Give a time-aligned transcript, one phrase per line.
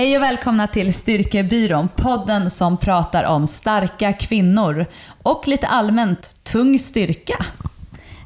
[0.00, 4.86] Hej och välkomna till Styrkebyrån, podden som pratar om starka kvinnor
[5.22, 7.46] och lite allmänt tung styrka.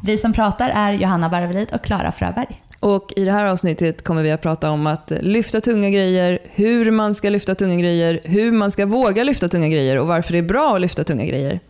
[0.04, 2.62] Vi som pratar är Johanna Barvelid och Klara Fröberg.
[2.80, 6.90] Och i det här avsnittet kommer vi att prata om att lyfta tunga grejer, hur
[6.90, 10.38] man ska lyfta tunga grejer, hur man ska våga lyfta tunga grejer och varför det
[10.38, 11.60] är bra att lyfta tunga grejer.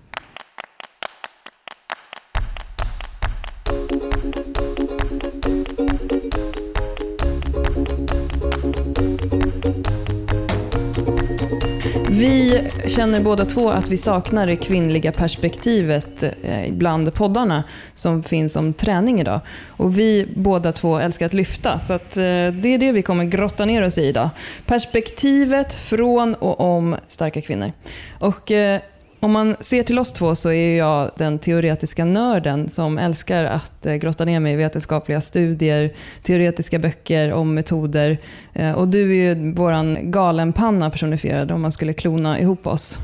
[12.87, 18.73] Känner båda två att vi saknar det kvinnliga perspektivet eh, bland poddarna som finns om
[18.73, 19.41] träning idag.
[19.69, 23.25] Och vi båda två älskar att lyfta, så att eh, det är det vi kommer
[23.25, 24.29] grotta ner oss i idag.
[24.67, 27.73] Perspektivet från och om starka kvinnor.
[28.19, 28.81] Och eh,
[29.25, 33.87] om man ser till oss två så är jag den teoretiska nörden som älskar att
[33.87, 35.93] eh, grotta ner mig i vetenskapliga studier,
[36.23, 38.19] teoretiska böcker om metoder.
[38.53, 42.99] Eh, och du är ju vår galenpanna personifierad om man skulle klona ihop oss.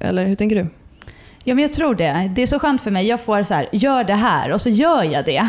[0.00, 0.66] Eller hur tänker du?
[1.44, 2.32] Ja, men jag tror det.
[2.36, 3.06] Det är så skönt för mig.
[3.06, 5.48] Jag får så här, gör det här och så gör jag det.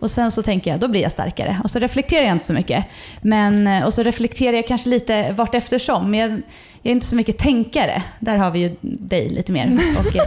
[0.00, 1.60] Och sen så tänker jag, då blir jag starkare.
[1.64, 2.84] Och så reflekterar jag inte så mycket.
[3.22, 6.10] Men, eh, och så reflekterar jag kanske lite vart eftersom.
[6.10, 6.42] Men jag,
[6.82, 8.02] jag är inte så mycket tänkare.
[8.20, 9.78] Där har vi ju dig lite mer.
[9.98, 10.22] Och, eh,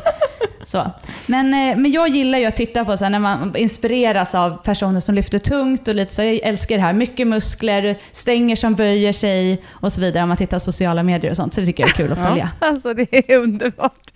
[0.63, 0.91] så.
[1.25, 4.63] Men, eh, men jag gillar ju att titta på så här, när man inspireras av
[4.63, 6.21] personer som lyfter tungt och lite så.
[6.21, 6.93] Jag älskar det här.
[6.93, 10.23] Mycket muskler, stänger som böjer sig och så vidare.
[10.23, 11.53] Om man tittar på sociala medier och sånt.
[11.53, 12.49] Så det tycker jag är kul att följa.
[12.59, 14.11] Ja, alltså det är underbart.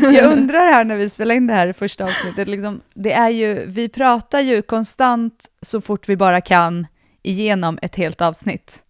[0.00, 2.48] Jag undrar här när vi spelar in det här första avsnittet.
[2.48, 6.86] Liksom, det är ju, vi pratar ju konstant så fort vi bara kan
[7.22, 8.82] igenom ett helt avsnitt.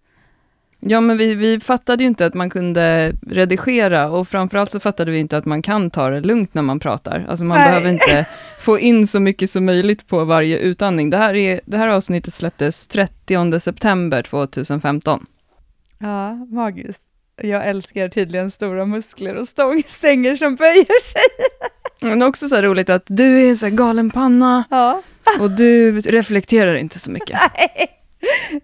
[0.80, 5.10] Ja, men vi, vi fattade ju inte att man kunde redigera och framförallt så fattade
[5.10, 7.26] vi inte att man kan ta det lugnt när man pratar.
[7.28, 7.68] Alltså man Nej.
[7.68, 8.26] behöver inte
[8.60, 11.10] få in så mycket som möjligt på varje utandning.
[11.10, 15.26] Det här, är, det här avsnittet släpptes 30 september 2015.
[15.98, 17.02] Ja, magiskt.
[17.42, 21.22] Jag älskar tydligen stora muskler och stångstänger som böjer sig.
[22.08, 25.02] Men det är också så roligt att du är så här galen panna Ja,
[25.40, 27.38] och du reflekterar inte så mycket.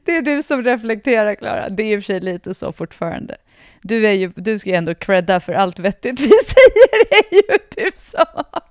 [0.05, 1.69] det är du som reflekterar, Klara.
[1.69, 3.37] Det är i och för sig lite så fortfarande.
[3.83, 7.35] Du, är ju, du ska ju ändå credda för allt vettigt vi säger, det är
[7.35, 8.63] ju du som har.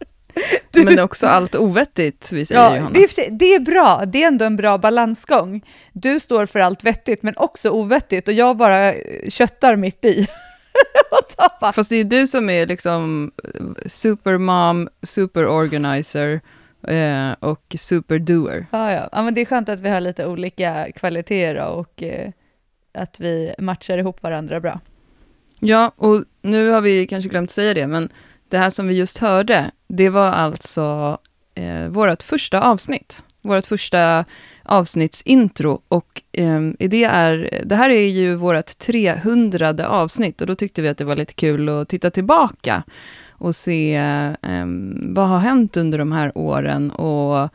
[0.72, 2.94] Du, Men också allt ovettigt vi säger ja, Johanna.
[2.94, 5.66] det, är sig, det är bra, det är ändå en bra balansgång.
[5.94, 10.28] Du står för allt vettigt, men också ovettigt, och jag bara eh, köttar mitt i.
[11.74, 16.42] Fast det är ju du som är liksom eh, supermom, superorganizer
[16.88, 18.66] eh, och superdoer.
[18.72, 19.10] Ja, ja.
[19.12, 22.32] ja, men det är skönt att vi har lite olika kvaliteter och eh,
[22.94, 24.80] att vi matchar ihop varandra bra.
[25.60, 28.10] Ja, och nu har vi kanske glömt säga det, men
[28.50, 31.18] det här som vi just hörde, det var alltså
[31.56, 33.24] eh, vårt första avsnitt.
[33.42, 34.26] Vårt första
[34.64, 40.82] avsnittsintro och eh, det, är, det här är ju vårt 300 avsnitt och då tyckte
[40.82, 42.84] vi att det var lite kul att titta tillbaka
[43.38, 43.96] och se
[44.42, 44.66] eh,
[45.02, 47.50] vad har hänt under de här åren och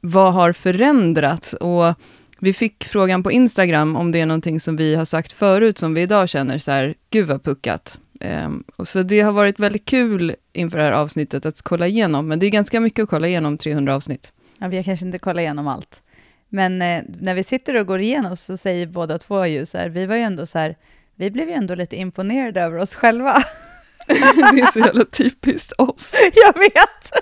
[0.00, 1.52] vad har förändrats.
[1.52, 1.94] Och
[2.38, 5.94] vi fick frågan på Instagram om det är någonting som vi har sagt förut som
[5.94, 7.98] vi idag känner så här, gud vad puckat.
[8.20, 12.28] Um, och så det har varit väldigt kul inför det här avsnittet att kolla igenom,
[12.28, 14.32] men det är ganska mycket att kolla igenom 300 avsnitt.
[14.58, 16.02] Ja, vi har kanske inte kollat igenom allt.
[16.48, 19.88] Men eh, när vi sitter och går igenom så säger båda två ju så här,
[19.88, 20.76] vi var ju ändå så här,
[21.14, 23.42] vi blev ju ändå lite imponerade över oss själva.
[24.54, 26.14] det är så jävla typiskt oss.
[26.34, 27.12] Jag vet!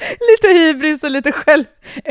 [0.30, 1.64] lite hybris och lite själv,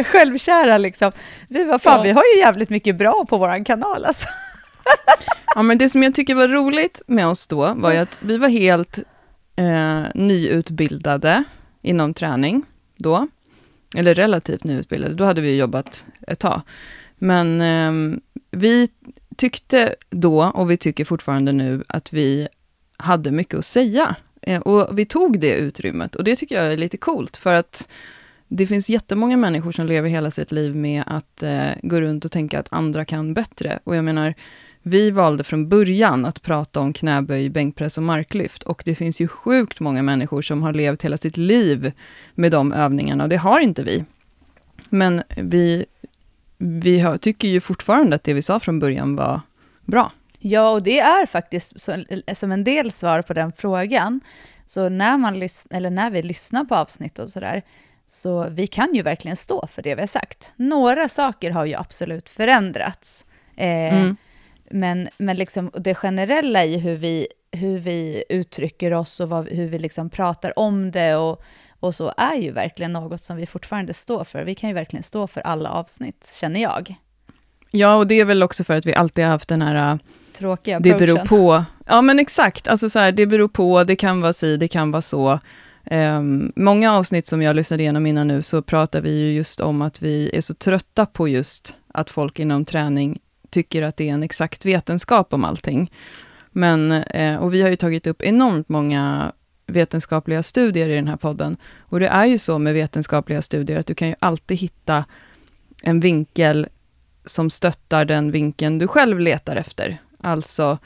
[0.06, 1.12] självkära liksom.
[1.50, 2.04] Vi var fan, Ja.
[2.04, 4.28] vi har ju jävligt mycket bra på våran kanal alltså.
[5.56, 8.38] Ja, men det som jag tycker var roligt med oss då var ju att vi
[8.38, 8.98] var helt
[9.56, 11.44] eh, nyutbildade
[11.82, 12.64] inom träning
[12.98, 13.28] då.
[13.98, 16.62] Eller relativt nyutbildade, då hade vi jobbat ett tag.
[17.18, 18.22] Men ehm,
[18.52, 18.90] vi
[19.38, 22.48] tyckte då, och vi tycker fortfarande nu, att vi
[23.00, 24.16] hade mycket att säga.
[24.42, 27.90] Eh, och vi tog det utrymmet, och det tycker jag är lite coolt, för att
[28.48, 32.32] det finns jättemånga människor som lever hela sitt liv med att eh, gå runt och
[32.32, 33.80] tänka att andra kan bättre.
[33.84, 34.34] Och jag menar,
[34.82, 38.64] vi valde från början att prata om knäböj, bänkpress och marklyft.
[38.64, 41.92] Och det finns ju sjukt många människor som har levt hela sitt liv
[42.36, 44.04] med de övningarna, och det har inte vi.
[44.90, 45.86] Men vi,
[46.58, 49.42] vi har, tycker ju fortfarande att det vi sa från början var
[49.86, 50.12] bra.
[50.40, 52.04] Ja, och det är faktiskt så,
[52.34, 54.22] som en del svar på den frågan.
[54.66, 57.62] Så när, man eller när vi lyssnar på avsnitt och sådär,
[58.08, 60.54] så vi kan ju verkligen stå för det vi har sagt.
[60.56, 63.26] Några saker har ju absolut förändrats.
[63.56, 64.18] Eh, Mm.
[64.72, 69.68] Men, men liksom det generella i hur vi, hur vi uttrycker oss och vad, hur
[69.68, 71.44] vi liksom pratar om det och,
[71.80, 74.44] och så är ju verkligen något som vi fortfarande står för.
[74.44, 76.96] Vi kan ju verkligen stå för alla avsnitt, känner jag.
[77.72, 80.00] Ja, och det är väl också för att vi alltid har haft den här
[80.40, 81.28] tråkiga det beror approachen.
[81.28, 81.66] på.
[81.86, 84.92] Ja men exakt, alltså så här, det beror på, det kan vara si, det kan
[84.92, 85.40] vara så.
[85.86, 89.82] Ehm, många avsnitt som jag lyssnade igenom innan nu, så pratar vi ju just om
[89.82, 93.20] att vi är så trötta på just att folk inom träning
[93.50, 95.92] tycker att det är en exakt vetenskap om allting.
[96.52, 99.32] Men, eh, och vi har ju tagit upp enormt många
[99.68, 101.58] vetenskapliga studier i den här podden.
[101.80, 105.06] Och det är ju så med vetenskapliga studier, att du kan ju alltid hitta
[105.84, 106.68] en vinkel
[107.26, 109.98] som stöttar den vinkeln du själv letar efter.
[110.22, 110.78] Alltså,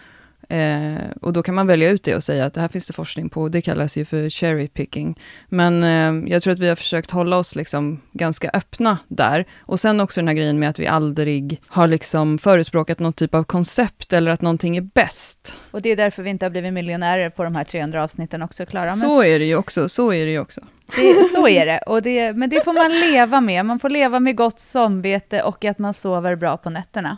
[0.49, 2.93] eh, och då kan man välja ut det och säga att det här finns det
[2.93, 5.19] forskning på, det kallas ju för cherry picking.
[5.49, 9.45] Men eh, jag tror att vi har försökt hålla oss liksom ganska öppna där.
[9.59, 13.35] Och sen också den här grejen med att vi aldrig har liksom förespråkat någon typ
[13.35, 15.59] av koncept, eller att någonting är bäst.
[15.71, 18.65] Och det är därför vi inte har blivit miljonärer på de här 300 avsnitten också,
[18.65, 18.85] Klara.
[18.85, 20.61] Men så är det ju också, så är det ju också.
[20.95, 21.77] Det, så är det.
[21.77, 22.33] Och det.
[22.33, 23.65] Men det får man leva med.
[23.65, 27.17] Man får leva med gott samvete och att man sover bra på nätterna.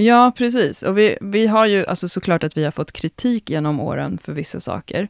[0.00, 0.82] Ja, precis.
[0.82, 4.32] Och vi, vi har ju, alltså såklart att vi har fått kritik genom åren för
[4.32, 5.08] vissa saker.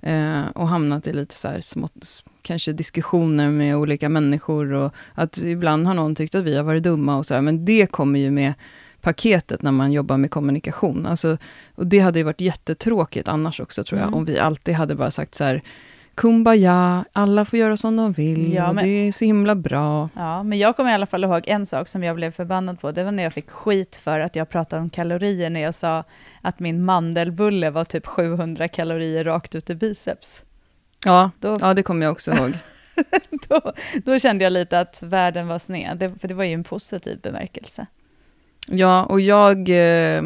[0.00, 4.72] Eh, och hamnat i lite så här smått, kanske diskussioner med olika människor.
[4.72, 7.64] Och att ibland har någon tyckt att vi har varit dumma och så här, men
[7.64, 8.54] det kommer ju med
[9.00, 11.06] paketet när man jobbar med kommunikation.
[11.06, 11.36] Alltså,
[11.74, 14.18] och det hade ju varit jättetråkigt annars också, tror jag, Mm.
[14.18, 15.62] om vi alltid hade bara sagt så här,
[16.14, 20.08] kumbaya, alla får göra som de vill, Ja, och men- det är så himla bra.
[20.16, 22.92] Ja, men jag kommer i alla fall ihåg en sak som jag blev förbannad på.
[22.92, 26.04] Det var när jag fick skit för att jag pratade om kalorier när jag sa
[26.40, 30.42] att min mandelbulle var typ 700 kalorier rakt ut i biceps.
[31.04, 32.52] Ja, Då, ja, det kommer jag också ihåg.
[33.48, 33.72] då,
[34.04, 37.20] då kände jag lite att världen var sned, det, för det var ju en positiv
[37.20, 37.86] bemärkelse.
[38.68, 39.68] Ja, och jag
[40.16, 40.22] eh,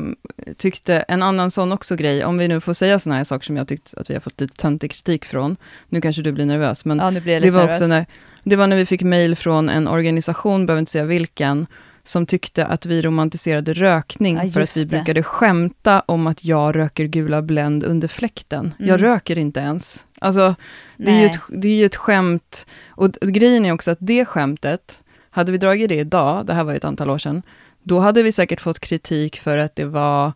[0.57, 3.57] tyckte en annan sån också grej, om vi nu får säga såna här saker som
[3.57, 5.57] jag tyckte att vi har fått lite töntig kritik från.
[5.89, 7.77] Nu kanske du blir nervös, men Ja, jag det var nervös.
[7.77, 8.07] också när,
[8.45, 11.67] det var när vi fick mejl från en organisation, behöver inte säga vilken,
[12.05, 14.97] som tyckte att vi romantiserade rökning, Ja, för att vi det.
[14.97, 18.75] brukade skämta om att jag röker gula Blend under fläkten.
[18.79, 19.01] Jag Mm.
[19.01, 20.07] röker inte ens.
[20.21, 20.55] Alltså,
[20.97, 22.67] det är, ju ett, det är ju ett skämt.
[22.89, 26.73] Och grejen är också att det skämtet, hade vi dragit det idag, det här var
[26.73, 27.43] ju ett antal år sedan,
[27.87, 30.33] då hade vi säkert fått kritik för att det var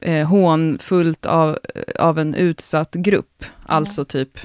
[0.00, 1.58] eh, hånfullt av,
[1.98, 3.44] av en utsatt grupp.
[3.66, 4.38] Alltså typ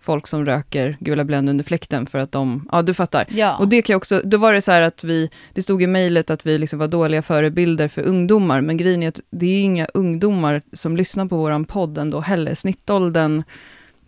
[0.00, 3.26] folk som röker gula Blend under fläkten för att de, ja du fattar.
[3.30, 5.82] Ja, Och det kan jag också, då var det så här att vi, det stod
[5.82, 9.46] i mejlet att vi liksom var dåliga förebilder för ungdomar, men grejen är att det
[9.46, 12.54] är inga ungdomar som lyssnar på våran podd ändå heller.
[12.54, 13.42] Snittåldern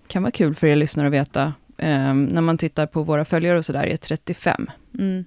[0.07, 1.43] kan vara kul för er lyssnare att veta,
[1.79, 4.71] eh, när man tittar på våra följare och sådär, är 35.
[4.99, 5.25] mm,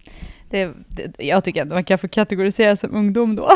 [0.49, 3.49] det, det, jag tycker att man kan få kategorisera som ungdom då.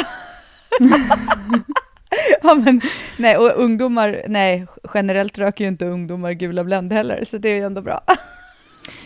[2.41, 2.81] ja, men,
[3.17, 7.55] nej, och ungdomar, nej, generellt röker ju inte ungdomar gula Blend heller, så det är
[7.55, 8.01] ju ändå bra.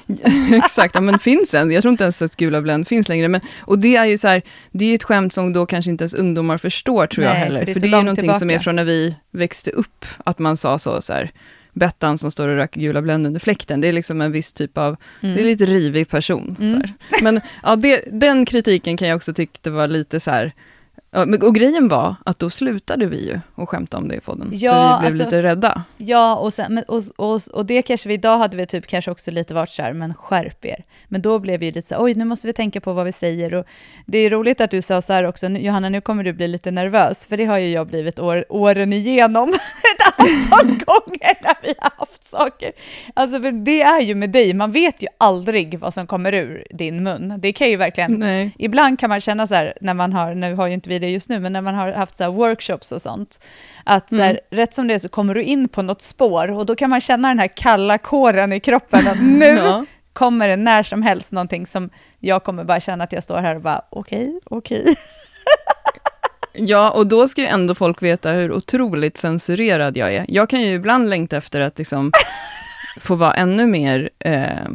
[0.65, 1.71] Exakt, ja, men finns en.
[1.71, 3.27] Jag tror inte ens att gula Blend finns längre.
[3.27, 4.41] Men, och det är ju så här,
[4.71, 7.44] det är ju ett skämt som då kanske inte ens ungdomar förstår, tror jag Nej,
[7.44, 7.65] heller.
[7.65, 8.63] för För det det är är, så ju långt någonting som är tillbaka.
[8.63, 11.31] från när vi växte upp, att man sa så, så här,
[11.74, 14.78] Bettan som står och röker gula Blend under fläkten, det är liksom en viss typ
[14.78, 16.56] av, det är lite rivig person.
[16.60, 16.81] Mm.
[17.22, 20.54] Men ja, det, den kritiken kan jag också tycka var lite så här,
[21.42, 24.74] och grejen var att då slutade vi ju att skämta om det i podden, Ja,
[24.74, 25.84] för vi blev alltså- lite rädda.
[25.98, 29.12] Ja, och, sen, men, och, och, och det kanske vi, idag hade vi typ kanske
[29.12, 30.84] också lite varit så här, men skärp er.
[31.08, 33.12] Men då blev vi lite så här, oj, nu måste vi tänka på vad vi
[33.12, 33.54] säger.
[33.54, 33.66] Och
[34.06, 36.72] det är roligt att du sa så här också, Johanna, nu kommer du bli lite
[36.72, 39.54] nervös, för det har ju jag blivit år, åren igenom
[40.07, 42.72] ett antal gånger när vi har haft saker.
[43.13, 46.67] Alltså, men det är ju med dig, man vet ju aldrig vad som kommer ur
[46.69, 47.33] din mun.
[47.38, 48.51] Det kan ju verkligen Nej.
[48.60, 51.10] Ibland kan man känna så här, när man har, nu har ju inte vi det
[51.10, 53.39] just nu, men när man har haft så här workshops och sånt,
[53.83, 54.41] att så här, Mm.
[54.50, 57.01] rätt som det är så kommer du in på något spår och då kan man
[57.01, 59.86] känna den här kalla kåren i kroppen, att nu Ja.
[60.13, 63.55] kommer det när som helst någonting som jag kommer bara känna att jag står här
[63.55, 64.86] och bara okej, okej.
[66.53, 70.25] Ja, och då ska ju ändå folk veta hur otroligt censurerad jag är.
[70.27, 72.12] Jag kan ju ibland längta efter att liksom
[73.00, 74.67] få vara ännu mer, eh,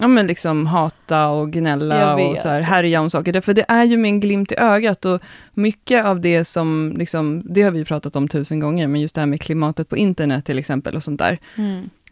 [0.00, 3.40] ja men liksom hata och gnälla och så här härja om saker.
[3.40, 5.22] För det är ju min glimt i ögat och
[5.54, 9.20] mycket av det som, liksom, det har vi pratat om tusen gånger, men just det
[9.20, 11.38] här med klimatet på internet till exempel och sånt där.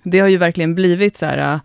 [0.03, 1.61] Det har ju verkligen blivit så här,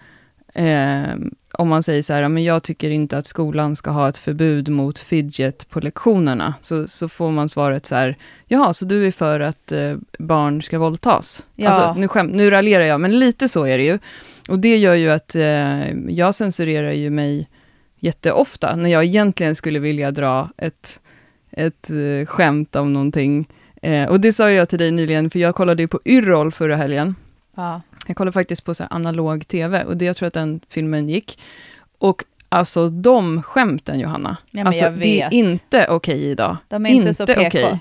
[0.54, 1.16] eh,
[1.52, 4.70] om man säger så här, men jag tycker inte att skolan ska ha ett förbud
[4.70, 8.18] mot fidget på lektionerna, så, så får man svaret så här,
[8.48, 11.46] jaha, så du är för att eh, barn ska våldtas?
[11.56, 11.70] Ja.
[11.70, 14.00] Alltså, nu, skäm, nu raljerar jag, men lite så är det ju.
[14.50, 17.48] Och det gör ju att eh, jag censurerar ju mig
[18.00, 21.00] jätteofta, när jag egentligen skulle vilja dra ett,
[21.52, 23.48] ett eh, skämt om någonting.
[23.82, 26.76] Eh, och det sa jag till dig nyligen, för jag kollade ju på Yrrol förra
[26.76, 27.16] helgen.
[27.56, 27.82] Ja.
[28.08, 31.40] Jag kollade faktiskt på så analog tv och det, jag tror att den filmen gick.
[31.98, 34.38] Och alltså de skämten, Johanna.
[34.52, 36.58] men alltså jag det är inte okej idag.
[36.68, 37.42] De är inte, så PK.
[37.42, 37.80] okej.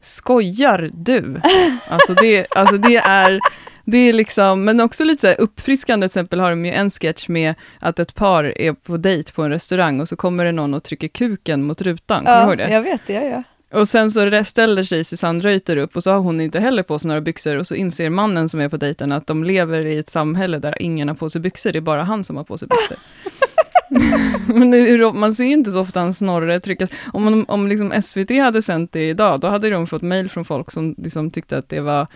[0.00, 1.40] skojar du?
[1.88, 3.40] Alltså det, alltså det är,
[3.84, 7.28] det är liksom, men också lite så uppfriskande, till exempel har de ju en sketch
[7.28, 10.74] med att ett par är på dejt på en restaurang och så kommer det någon
[10.74, 12.70] och trycker kuken mot rutan, kommer du ihåg det?
[12.70, 13.42] jag vet det, ja, ja.
[13.72, 16.98] Och sen så ställer sig Susanne Reuter upp och så har hon inte heller på
[16.98, 19.98] sig några byxor och så inser mannen som är på dejten att de lever i
[19.98, 22.58] ett samhälle där ingen har på sig byxor, det är bara han som har på
[22.58, 22.96] sig byxor.
[24.46, 26.90] Men det, man ser inte så ofta en snorre tryckas.
[27.12, 30.44] Om, man, om liksom SVT hade sänt det idag, då hade de fått mejl från
[30.44, 32.06] folk som liksom tyckte att det var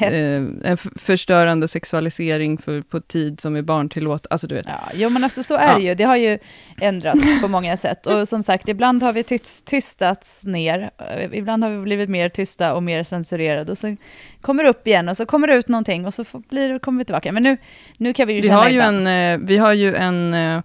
[0.00, 0.36] eh,
[0.70, 4.26] en förstörande sexualisering för, på tid som är barntillåt.
[4.30, 4.66] Alltså du vet.
[4.68, 5.74] Ja, jo men alltså så är ja.
[5.74, 5.94] det ju.
[5.94, 6.38] Det har ju
[6.80, 8.06] ändrats på många sätt.
[8.06, 10.90] Och som sagt, ibland har vi tyst, tystats ner.
[11.32, 13.72] Ibland har vi blivit mer tysta och mer censurerade.
[13.72, 13.96] Och så
[14.40, 17.04] kommer det upp igen och så kommer det ut någonting och så blir, kommer vi
[17.04, 17.32] tillbaka.
[17.32, 17.56] Men nu,
[17.96, 20.62] nu kan vi ju vi har ju en, eh, Vi har ju en eh,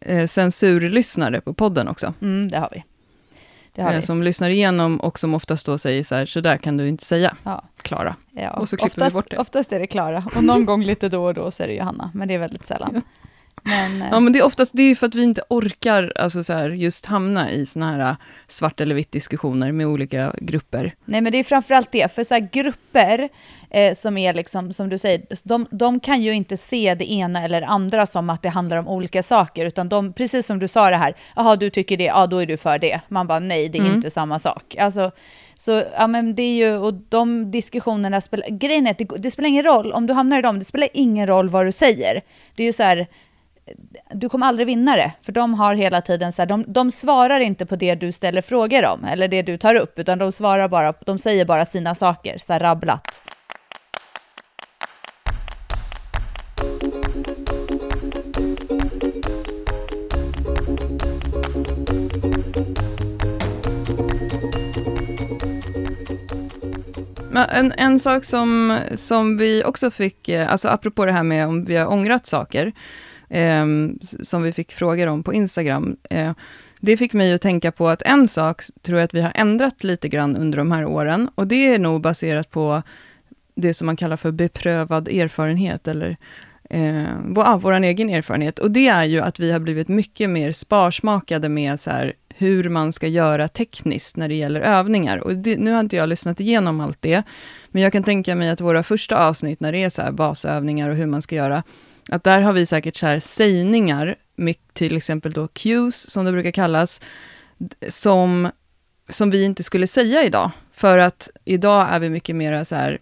[0.00, 2.14] eh, censurlyssnare på podden också.
[2.22, 2.84] Mm, det har vi.
[3.72, 4.02] Det har eh, vi.
[4.02, 7.04] Som lyssnar igenom och som oftast då säger så här, så där kan du inte
[7.04, 7.64] säga, ja.
[7.88, 8.16] Klara.
[8.30, 9.38] Ja, och så klipper oftast, vi bort det.
[9.38, 12.10] Oftast är det Klara, och någon gång lite då och då så är det Johanna,
[12.14, 12.90] men det är väldigt sällan.
[12.94, 13.00] Ja.
[13.62, 16.52] Men, ja, men det är oftast det är för att vi inte orkar alltså så
[16.52, 18.16] här, just hamna i såna här äh,
[18.46, 20.94] svart eller vitt diskussioner med olika grupper.
[21.04, 23.28] Nej, men det är framförallt det, för så här, grupper
[23.70, 27.44] eh, som är liksom, som du säger, de, de kan ju inte se det ena
[27.44, 30.90] eller andra som att det handlar om olika saker, utan de, precis som du sa
[30.90, 33.00] det här, jaha, du tycker det, ja, då är du för det.
[33.08, 33.94] Man bara, nej, det är mm.
[33.94, 34.76] inte samma sak.
[34.78, 35.10] Alltså,
[35.58, 39.30] så ja, men det är ju, och de diskussionerna spelar, grejen är att det, det,
[39.30, 42.22] spelar ingen roll, om du hamnar i dem, det spelar ingen roll vad du säger.
[42.54, 43.06] Det är ju så här,
[44.10, 47.40] du kommer aldrig vinna det, för de har hela tiden så här, de, de svarar
[47.40, 50.68] inte på det du ställer frågor om, eller det du tar upp, utan de svarar
[50.68, 53.22] bara, de säger bara sina saker, så här rabblat.
[67.44, 71.64] En, en sak som, som vi också fick, eh, alltså apropå det här med om
[71.64, 72.72] vi har ångrat saker,
[73.28, 73.66] eh,
[74.22, 75.96] som vi fick frågor om på Instagram.
[76.10, 76.32] Eh,
[76.80, 79.84] det fick mig att tänka på att en sak tror jag att vi har ändrat
[79.84, 82.82] lite grann under de här åren, och det är nog baserat på
[83.54, 86.16] det som man kallar för beprövad erfarenhet, eller
[86.68, 88.58] eh, vår, vår egen erfarenhet.
[88.58, 92.68] Och det är ju att vi har blivit mycket mer sparsmakade med så här, hur
[92.68, 95.18] man ska göra tekniskt när det gäller övningar.
[95.18, 97.22] Och det, nu har inte jag lyssnat igenom allt det,
[97.70, 100.90] men jag kan tänka mig att våra första avsnitt, när det är så här basövningar
[100.90, 101.62] och hur man ska göra,
[102.08, 104.16] att där har vi säkert så här sägningar,
[104.72, 107.00] till exempel då cues, som det brukar kallas,
[107.88, 108.50] som,
[109.08, 110.50] som vi inte skulle säga idag.
[110.72, 112.98] För att idag är vi mycket mer så här,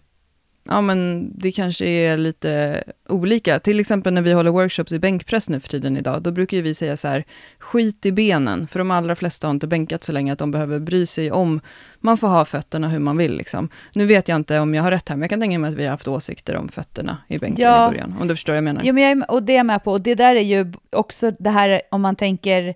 [0.69, 3.59] ja men det kanske är lite olika.
[3.59, 6.73] Till exempel när vi håller workshops i bänkpress nu för tiden idag, då brukar vi
[6.75, 7.23] säga så här,
[7.59, 10.79] skit i benen, för de allra flesta har inte bänkat så länge att de behöver
[10.79, 11.59] bry sig om,
[11.99, 13.69] man får ha fötterna hur man vill liksom.
[13.93, 15.75] Nu vet jag inte om jag har rätt här, men jag kan tänka mig att
[15.75, 17.87] vi har haft åsikter om fötterna i bänken ja.
[17.87, 18.81] i början, om du förstår vad jag menar.
[18.83, 20.73] Jo, men jag är, och det är jag med på, och det där är ju
[20.91, 22.75] också det här, om man tänker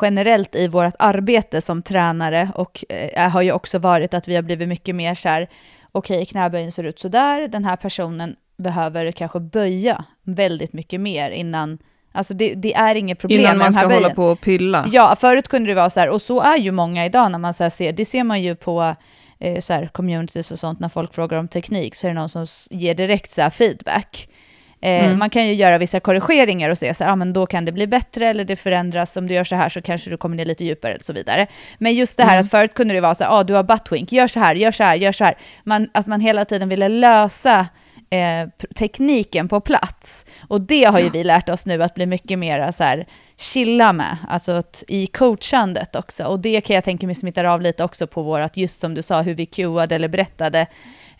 [0.00, 4.42] generellt i vårt arbete som tränare, och eh, har ju också varit att vi har
[4.42, 5.48] blivit mycket mer så här,
[5.92, 11.00] okej, okay, knäböjen ser ut så där, den här personen behöver kanske böja väldigt mycket
[11.00, 11.78] mer innan
[12.12, 14.02] Alltså det, det, är inget problem Innan man ska böjen.
[14.02, 14.86] hålla på och pilla.
[14.92, 17.54] Ja, förut kunde det vara så här, och så är ju många idag när man
[17.54, 18.94] så ser, det ser man ju på
[19.38, 22.28] eh, så här, communities och sånt, när folk frågar om teknik, så är det någon
[22.28, 24.28] som ger direkt så feedback.
[24.82, 25.18] Eh, mm.
[25.18, 27.72] Man kan ju göra vissa korrigeringar och se så här, ah, men då kan det
[27.72, 29.16] bli bättre eller det förändras.
[29.16, 31.46] Om du gör så här så kanske du kommer ner lite djupare och så vidare.
[31.78, 32.44] Men just det här mm.
[32.44, 34.70] att förut kunde det vara så här, ah, du har buttwink, gör så här, gör
[34.70, 35.38] så här, gör så här.
[35.64, 37.66] Man, att man hela tiden ville lösa
[38.10, 40.24] eh, tekniken på plats.
[40.48, 41.10] Och det har ju ja.
[41.12, 43.06] vi lärt oss nu att bli mycket mer så här
[43.36, 46.24] chilla med, alltså i coachandet också.
[46.24, 49.02] Och det kan jag tänka mig smittar av lite också på vårat, just som du
[49.02, 50.66] sa, hur vi cueade eller berättade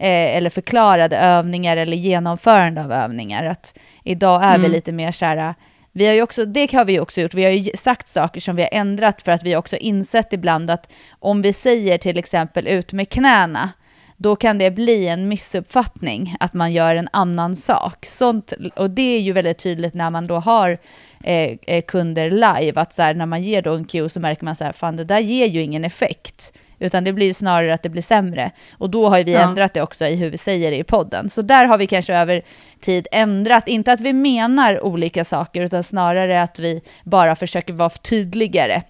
[0.06, 3.44] eller förklarade övningar eller genomförande av övningar.
[3.44, 4.62] Att idag är mm.
[4.62, 5.54] vi lite mer så här,
[5.92, 8.56] vi har ju också, det har vi också gjort, vi har ju sagt saker som
[8.56, 12.66] vi har ändrat för att vi också insett ibland att om vi säger till exempel
[12.66, 13.70] ut med knäna,
[14.16, 18.06] då kan det bli en missuppfattning att man gör en annan sak.
[18.06, 20.78] Sånt, och det är ju väldigt tydligt när man då har
[21.24, 24.44] eh, eh kunder live, att så här, när man ger då en cue så märker
[24.44, 27.82] man så här, fan det där ger ju ingen effekt utan det blir snarare att
[27.82, 28.50] det blir sämre.
[28.78, 29.40] Och då har vi ja.
[29.40, 31.30] ändrat det också i hur vi säger det i podden.
[31.30, 32.42] Så där har vi kanske över
[32.80, 37.90] tid ändrat, inte att vi menar olika saker, utan snarare att vi bara försöker vara
[37.90, 38.82] tydligare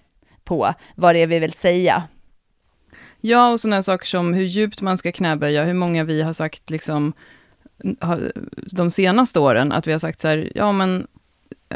[0.43, 2.03] på vad det är vi vill säga.
[3.21, 6.69] Ja, och sådana saker som hur djupt man ska knäböja, hur många vi har sagt
[6.69, 7.13] liksom
[8.71, 11.07] de senaste åren, att vi har sagt så här, ja men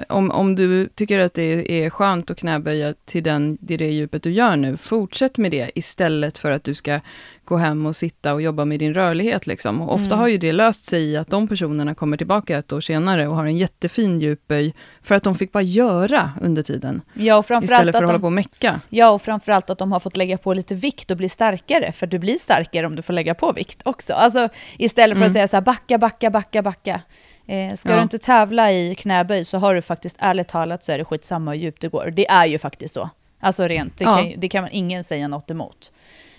[0.10, 4.24] om, om du tycker att det är skönt att knäböja till den, till det djupet
[4.24, 7.00] du gör nu, fortsätt med det istället för att du ska
[7.46, 9.48] gå hem och sitta och jobba med din rörlighet.
[9.48, 9.82] Liksom.
[9.82, 10.20] Och ofta Mm.
[10.20, 13.36] har ju det löst sig i att de personerna kommer tillbaka ett år senare och
[13.36, 17.02] har en jättefin djupböj, för att de fick bara göra under tiden.
[17.14, 18.82] Ja, och framförallt Istället för att att hålla de, på och mecka.
[18.90, 22.08] ja, och framförallt att de har fått lägga på lite vikt och bli starkare, för
[22.08, 24.14] du blir starkare om du får lägga på vikt också.
[24.14, 25.28] Alltså istället för Mm.
[25.28, 27.02] att säga så här, backa, backa, backa, backa.
[27.48, 27.96] Eh, ska Ja.
[27.96, 31.52] du inte tävla i knäböj så har du faktiskt, ärligt talat, så är det skitsamma
[31.52, 32.12] hur djupt det går.
[32.16, 33.10] Det är ju faktiskt så.
[33.40, 34.16] Alltså rent, det, Ja.
[34.18, 35.94] kan, det kan man ingen säga något emot.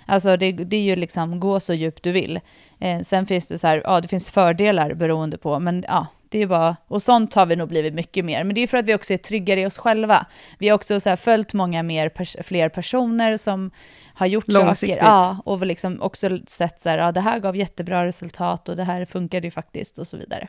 [0.07, 2.41] Alltså det, det är ju liksom, gå så djupt du vill.
[2.81, 6.43] Eh, sen finns det så här, ja det finns fördelar beroende på, men ja, det
[6.43, 8.45] är bara, och sånt har vi nog blivit mycket mer.
[8.45, 10.27] Men det är för att vi också är tryggare i oss själva.
[10.59, 13.71] Vi har också så följt många mer pers- fler personer som
[14.15, 14.65] har gjort saker.
[15.05, 18.85] Ja, och liksom också sett så här, ja det här gav jättebra resultat och det
[18.85, 20.49] här funkade ju faktiskt och så vidare.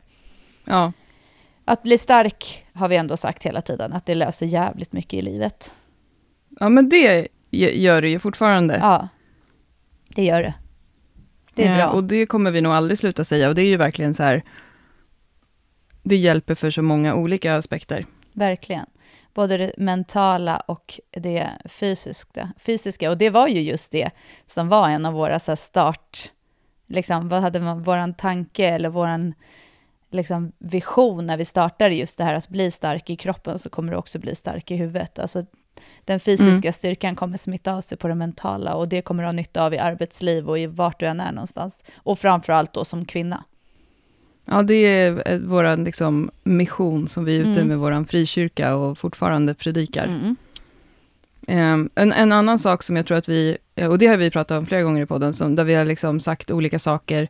[0.68, 0.92] Ja,
[1.66, 5.22] Att bli stark har vi ändå sagt hela tiden, att det löser jävligt mycket i
[5.22, 5.72] livet.
[6.60, 8.78] ja men det gör det ju fortfarande.
[8.78, 9.08] Ja,
[10.16, 10.54] det gör det.
[11.54, 11.88] Det är Eh, bra.
[11.92, 13.50] Och det kommer vi nog aldrig sluta säga.
[13.50, 14.44] Och det är ju verkligen så här,
[16.04, 18.06] det hjälper för så många olika aspekter.
[18.34, 18.86] Verkligen.
[19.34, 22.52] Både det mentala och det fysiska.
[22.58, 23.10] fysiska.
[23.10, 24.10] Och det var ju just det
[24.46, 26.32] som var en av våra så start...
[26.90, 29.34] Liksom, vad hade man, våran tanke eller våran
[30.12, 33.92] liksom, vision när vi startade just det här att bli stark i kroppen så kommer
[33.92, 35.20] du också bli stark i huvudet.
[35.20, 35.46] Alltså,
[36.06, 39.34] den fysiska styrkan kommer smitta av sig på det mentala och det kommer du ha
[39.34, 41.84] nytta av i arbetsliv och i vart du än är någonstans.
[41.96, 43.44] Och framför allt då som kvinna.
[44.46, 47.68] Ja, det är eh, vår liksom, mission som vi är ute Mm.
[47.68, 50.06] med vår frikyrka och fortfarande predikar.
[50.06, 50.36] Mm.
[51.48, 54.32] Eh, en, en annan sak som jag tror att vi, eh, och det har vi
[54.32, 57.28] pratat om flera gånger i podden, som, där vi har liksom sagt olika saker,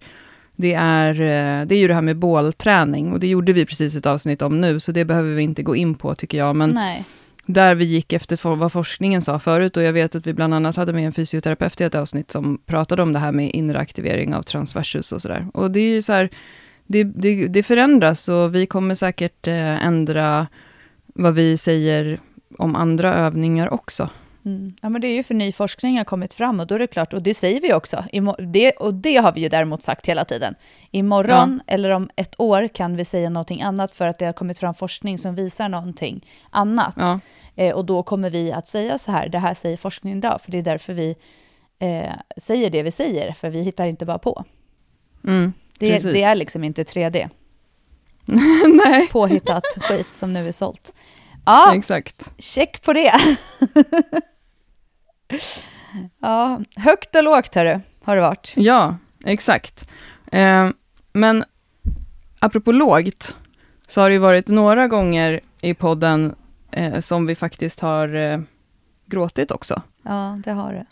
[0.60, 3.96] det är, eh, det är ju det här med bålträning, och det gjorde vi precis
[3.96, 6.70] ett avsnitt om nu, så det behöver vi inte gå in på tycker jag, men
[6.70, 7.04] Nej.
[7.46, 10.76] där vi gick efter vad forskningen sa förut, och jag vet att vi bland annat
[10.76, 14.34] hade med en fysioterapeut i ett avsnitt som pratade om det här med inre aktivering
[14.34, 15.48] av transversus och sådär.
[15.54, 16.30] Och det är ju så här,
[16.88, 20.48] det, det, det förändras och vi kommer säkert eh, ändra
[21.06, 22.20] vad vi säger
[22.58, 24.10] om andra övningar också.
[24.45, 24.76] Mm.
[24.82, 26.88] Ja, men det är ju för ny forskning har kommit fram och då är det
[26.88, 28.06] klart, och det säger vi också,
[28.54, 30.56] det, och det har vi ju däremot sagt hela tiden.
[30.91, 34.60] Imorgon eller om ett år kan vi säga någonting annat för att det har kommit
[34.60, 36.95] fram forskning som visar någonting annat.
[36.97, 37.19] Ja,
[37.58, 40.52] Eh, och då kommer vi att säga så här, det här säger forskningen idag, för
[40.52, 41.15] det är därför vi
[41.80, 44.45] eh, säger det vi säger, för vi hittar inte bara på.
[45.23, 47.30] mm, Det, det är liksom inte 3D,
[48.86, 50.93] nej, påhittat skit som nu är sålt.
[51.47, 52.31] Ja, exakt.
[52.38, 53.13] check på det.
[56.21, 58.53] ja, högt och lågt hörru, har det varit.
[58.55, 59.89] Ja, exakt.
[60.31, 60.69] Eh,
[61.13, 61.43] men
[62.39, 63.36] apropå lågt,
[63.88, 66.36] så har det ju varit några gånger i podden
[66.71, 68.39] eh, som vi faktiskt har eh,
[69.05, 69.81] gråtit också.
[70.03, 70.86] Ja, det har det.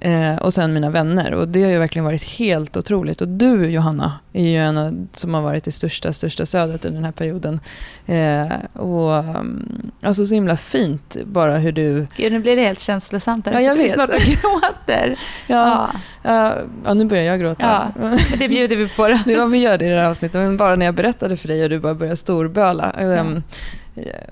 [0.00, 1.34] Eh, och sen mina vänner.
[1.34, 3.20] Och det har ju verkligen varit helt otroligt.
[3.20, 6.90] Och du Johanna är ju en av, som har varit det största, största stödet i
[6.90, 7.60] den här perioden.
[8.06, 12.06] Eh, och um, alltså så himla fint bara hur du...
[12.16, 13.46] Gud, nu blir det helt känslosamt.
[13.46, 13.52] här.
[13.52, 13.92] Ja, jag vet.
[13.92, 15.18] Snart och gråter.
[15.46, 15.90] Ja, Ja,
[16.22, 16.54] ja,
[16.84, 17.92] ja, nu börjar jag gråta.
[18.00, 18.16] Ja.
[18.38, 19.08] det bjuder vi på.
[19.08, 19.18] Då.
[19.24, 21.48] Det var vi gör det i det här avsnittet, men bara när jag berättade för
[21.48, 22.90] dig och du bara började storböla.
[22.90, 23.42] Ehm,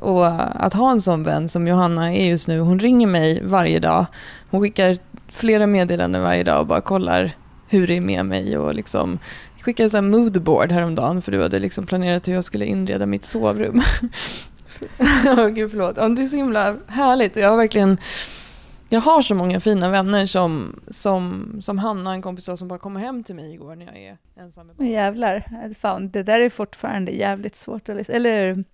[0.00, 0.26] Och
[0.66, 4.06] att ha en sån vän som Johanna är just nu, hon ringer mig varje dag.
[4.50, 4.98] Hon skickar
[5.34, 7.32] flera meddelanden varje dag och bara kollar
[7.68, 9.18] hur det är med mig och liksom
[9.60, 13.24] skickade så här moodboard häromdagen för du hade liksom planerat hur jag skulle inreda mitt
[13.24, 13.82] sovrum.
[15.26, 15.96] Åh gud förlåt.
[15.96, 17.98] Ja, det är så himla härligt och jag har verkligen
[18.88, 23.00] jag har så många fina vänner som, som, som Hanna, en kompis som bara kommer
[23.00, 24.86] hem till mig igår när jag är ensam med barn.
[24.86, 25.44] Jävlar,
[25.80, 28.64] fan, det där är fortfarande jävligt svårt att lyssna eller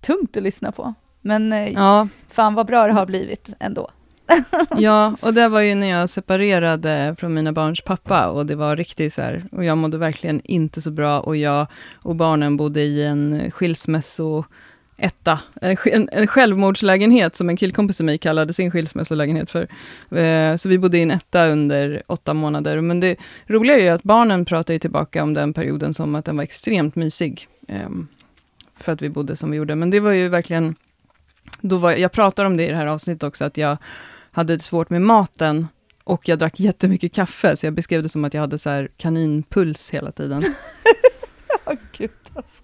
[0.00, 0.94] tungt att lyssna på.
[1.20, 3.90] Men eh, Ja, fan vad bra det har blivit ändå.
[4.78, 8.76] ja, och det var ju när jag separerade från mina barns pappa och det var
[8.76, 12.80] riktigt så här, och jag mådde verkligen inte så bra och jag och barnen bodde
[12.80, 14.44] i en skilsmässo
[15.00, 19.68] etta, en, en, självmordslägenhet som en killkompis till mig kallade sin skilsmässolägenhet för.
[20.18, 22.80] Eh, så vi bodde i en etta under åtta månader.
[22.80, 23.16] Men det
[23.46, 26.44] roliga är ju att barnen pratar ju tillbaka om den perioden som att den var
[26.44, 27.48] extremt mysig.
[27.68, 28.08] Ehm,
[28.76, 29.74] för att vi bodde som vi gjorde.
[29.74, 30.74] Men det var ju verkligen,
[31.60, 33.78] då var, jag pratar om det i det här avsnittet också, att jag
[34.30, 35.68] hade svårt med maten
[36.04, 38.88] och jag drack jättemycket kaffe, så jag beskrev det som att jag hade så här
[38.96, 40.44] kaninpuls hela tiden.
[41.66, 42.62] Åh gud alltså.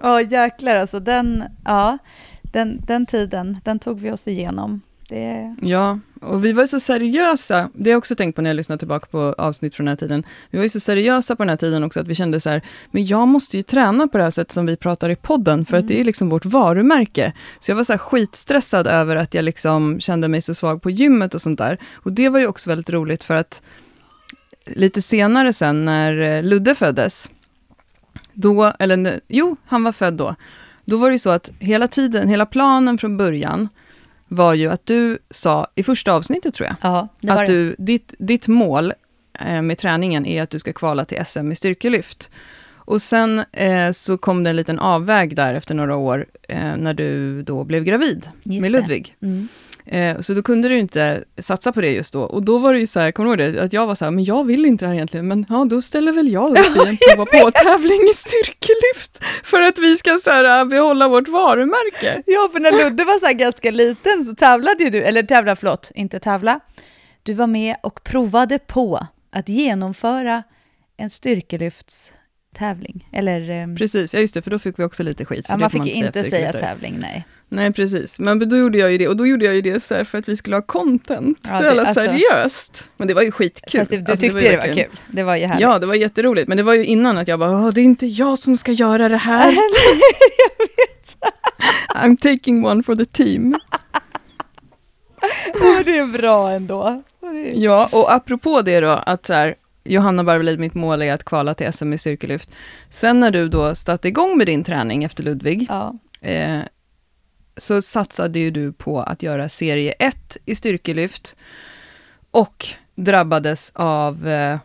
[0.00, 1.98] Åh jäklar alltså, den, ja,
[2.42, 4.80] den, den tiden, den tog vi oss igenom.
[5.12, 8.50] Det, Ja, och vi var ju så seriösa, det har jag också tänkt på när
[8.50, 10.24] jag lyssnat tillbaka på avsnitt från den här tiden.
[10.50, 12.62] Vi var ju så seriösa på den här tiden också, att vi kände så här,
[12.90, 15.76] men jag måste ju träna på det här sättet som vi pratar i podden, för
[15.76, 17.32] att det är liksom vårt varumärke.
[17.60, 21.34] Så jag var så skitstressad över att jag liksom kände mig så svag på gymmet
[21.34, 21.78] och sånt där.
[21.94, 23.62] Och det var ju också väldigt roligt för att
[24.66, 27.30] lite senare sen när eh, Ludde föddes,
[28.32, 30.34] då, eller jo, han var född då,
[30.84, 33.68] då var det ju så att hela tiden, hela planen från början,
[34.32, 37.52] var ju att du sa, i första avsnittet tror jag, ja, att det.
[37.52, 38.92] du, ditt, ditt mål
[39.40, 42.30] eh, med träningen är att du ska kvala till SM i styrkelyft.
[42.84, 46.94] Och sen eh, så kom det en liten avväg där efter några år, eh, när
[46.94, 48.72] du då blev gravid Just med.
[48.72, 49.16] Ludvig.
[49.22, 49.48] Mm.
[49.86, 52.22] Eh, så då kunde du inte satsa på det just då.
[52.22, 53.62] Och då var det ju så här, kommer du ihåg det?
[53.62, 55.82] Att jag var så här, men jag vill inte det här egentligen, men ja, då
[55.82, 59.24] ställer väl jag upp i en prova på-tävling i styrkelyft.
[59.44, 62.22] För att vi ska så här, äh, behålla vårt varumärke.
[62.26, 65.56] Ja, för när Ludde var så här ganska liten så tävlade ju du, eller tävla,
[65.56, 66.60] förlåt, inte tävla.
[67.22, 70.42] Du var med och provade på att genomföra
[70.96, 73.08] en styrkelyftstävling.
[73.12, 75.46] Eller, ehm, Precis, ja just det, för då fick vi också lite skit.
[75.46, 76.62] För ja, man fick säga inte för säga styrkelyftare.
[76.74, 77.24] tävling, nej.
[77.54, 78.18] Nej, precis.
[78.18, 80.18] Men då gjorde jag ju det, och då gjorde jag ju det så här för
[80.18, 81.38] att vi skulle ha content.
[81.42, 82.90] Ja, det- alltså- seriöst.
[82.96, 83.80] Men det var ju skitkul.
[83.80, 84.98] Fast du, du Alltså, tyckte det var verkligen- kul.
[85.08, 85.62] Det var ju härligt.
[85.62, 86.48] Ja, det var jätteroligt.
[86.48, 88.72] Men det var ju innan att jag bara, "Åh, det är inte jag som ska
[88.72, 89.56] göra det här.
[91.94, 93.54] I'm taking one for the team.
[95.60, 97.02] Ja, det är bra ändå.
[97.52, 101.54] Ja, och apropå det då, att så här, Johanna Barvelid, mitt mål är att kvala
[101.54, 102.50] till SM i styrkelyft.
[102.90, 105.94] Sen när du då satte igång med din träning efter Ludvig, Ja.
[106.20, 106.58] eh,
[107.56, 111.36] så satsade ju du på att göra serie 1 i styrkelyft
[112.30, 114.58] och drabbades av eh,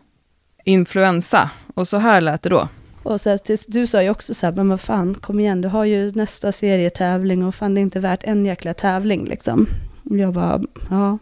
[0.64, 1.50] influensa.
[1.74, 2.68] Och så här lät det då.
[3.02, 5.60] Och så här, tills, du sa ju också så här, men vad fan, kom igen,
[5.60, 9.66] du har ju nästa serietävling och fan det är inte värt en jäkla tävling liksom.
[10.10, 11.18] Jag bara, ja.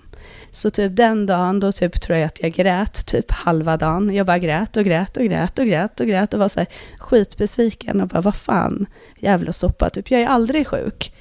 [0.50, 4.14] Så typ den dagen, då typ tror jag att jag grät typ halva dagen.
[4.14, 6.68] Jag bara grät och grät och grät och grät och grät och var så här
[6.98, 8.86] skitbesviken och bara, vad fan,
[9.18, 11.12] jävla soppa, typ jag är aldrig sjuk.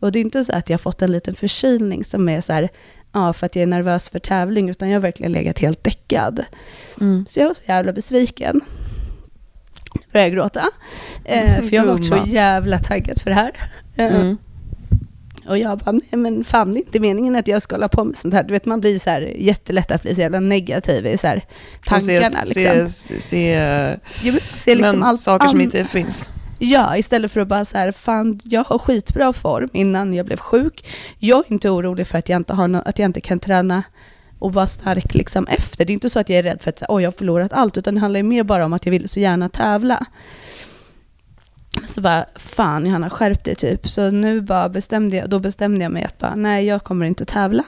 [0.00, 2.52] Och det är inte så att jag har fått en liten förkylning som är så
[2.52, 2.68] här,
[3.12, 6.44] ja, för att jag är nervös för tävling, utan jag har verkligen legat helt däckad.
[7.28, 8.60] Så jag var så jävla besviken.
[10.12, 10.64] Började gråta.
[11.24, 12.30] Eh, för jag var också Gumman.
[12.30, 13.70] jävla taggad för det här.
[13.96, 14.36] Eh, Mm.
[15.48, 18.04] Och jag bara, nej men fan det är inte meningen att jag ska hålla på
[18.04, 18.42] med sånt här.
[18.42, 21.36] Du vet man blir så här jättelätt att bli så jävla negativ i så här
[21.36, 22.88] Och se- tankarna liksom.
[22.88, 26.32] Se, se, Jo, se liksom men allt saker som inte finns.
[26.58, 30.36] Ja, istället för att bara så här, fan jag har skitbra form innan jag blev
[30.36, 30.86] sjuk.
[31.18, 33.82] Jag är inte orolig för att jag inte, har no att jag inte kan träna
[34.38, 35.84] och vara stark liksom efter.
[35.84, 37.76] Det är inte så att jag är rädd för att säga, jag har förlorat allt,
[37.76, 40.06] utan det handlar mer bara om att jag vill så gärna tävla.
[41.86, 43.88] Så bara, fan Johanna skärp dig typ.
[43.88, 47.24] Så nu bara bestämde jag, då bestämde jag mig att bara, nej jag kommer inte
[47.24, 47.64] tävla.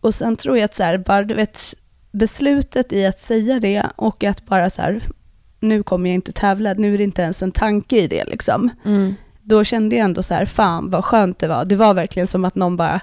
[0.00, 1.74] Och sen tror jag att så här, bara du vet,
[2.12, 5.00] beslutet i att säga det och att bara så här,
[5.60, 8.70] nu kommer jag inte tävla, nu är det inte ens en tanke i det liksom.
[8.84, 9.14] Mm.
[9.42, 11.64] Då kände jag ändå så här, fan vad skönt det var.
[11.64, 13.00] Det var verkligen som att någon bara,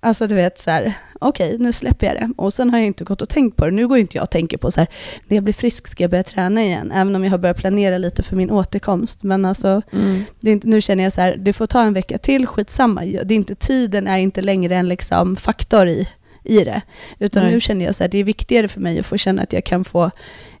[0.00, 2.30] alltså du vet så här, okej nu släpper jag det.
[2.36, 3.70] Och sen har jag inte gått och tänkt på det.
[3.70, 4.88] Nu går inte jag och tänker på så här,
[5.26, 6.92] när jag blir frisk ska jag börja träna igen.
[6.92, 9.22] Även om jag har börjat planera lite för min återkomst.
[9.24, 10.24] Men alltså, Mm.
[10.40, 13.00] inte, nu känner jag så här, det får ta en vecka till, skitsamma.
[13.04, 16.08] Det är inte, tiden är inte längre en liksom faktor i,
[16.44, 16.82] i det.
[17.18, 17.52] Utan Nej.
[17.52, 19.64] nu känner jag så här, det är viktigare för mig att få känna att jag
[19.64, 20.10] kan få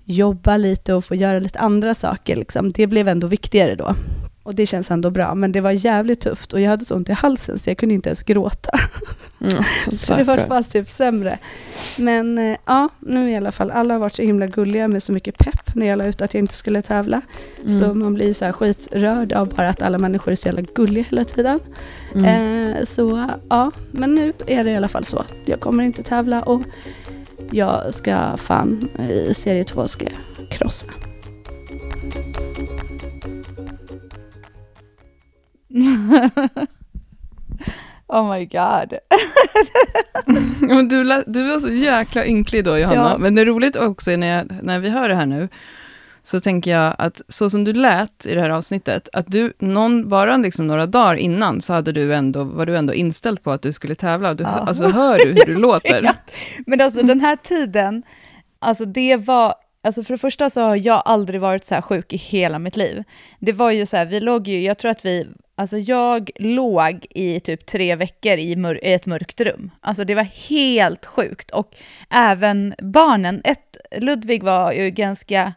[0.06, 2.36] jobba lite och få göra lite andra saker.
[2.36, 2.72] Liksom.
[2.72, 3.94] Det blev ändå viktigare då.
[4.42, 5.34] Och det känns ändå bra.
[5.34, 7.94] Men det var jävligt tufft och jag hade så ont i halsen så jag kunde
[7.94, 8.70] inte ens gråta.
[9.40, 9.64] Mm.
[9.90, 11.38] Så det var fast typ sämre.
[11.98, 13.70] Men eh, ja, nu i alla fall.
[13.70, 16.34] Alla har varit så himla gulliga med så mycket pepp när jag la ut att
[16.34, 17.20] jag inte skulle tävla.
[17.66, 17.98] Så Mm.
[17.98, 21.24] man blir så här skitrörd av bara att alla människor är så jävla gulliga hela
[21.24, 21.60] tiden.
[22.14, 22.72] Mm.
[22.76, 25.24] Eh, så ja, men nu är det i alla fall så.
[25.44, 26.62] Jag kommer inte tävla och
[27.52, 30.86] jag ska fan i serie två ska jag krossa.
[38.06, 38.98] oh my god.
[40.90, 43.10] Du, du var så jäkla ynklig då, Johanna.
[43.10, 43.18] Ja.
[43.18, 45.48] Men det är roligt också är när, jag, när vi hör det här nu,
[46.26, 50.08] så tänker jag att så som du lät i det här avsnittet, att du, någon,
[50.08, 53.62] bara liksom några dagar innan, så hade du ändå, var du ändå inställd på att
[53.62, 54.34] du skulle tävla.
[54.34, 54.48] Du, Ja.
[54.48, 56.10] Alltså hör du hur du låter?
[56.66, 58.02] Men alltså den här tiden,
[58.58, 62.12] alltså det var, alltså för det första så har jag aldrig varit så här sjuk
[62.12, 63.04] i hela mitt liv.
[63.38, 67.06] Det var ju så här, vi låg ju, jag tror att vi, alltså jag låg
[67.10, 69.70] i typ tre veckor i, mör, i ett mörkt rum.
[69.80, 71.76] Alltså det var helt sjukt och
[72.10, 75.52] även barnen, ett, Ludvig var ju ganska,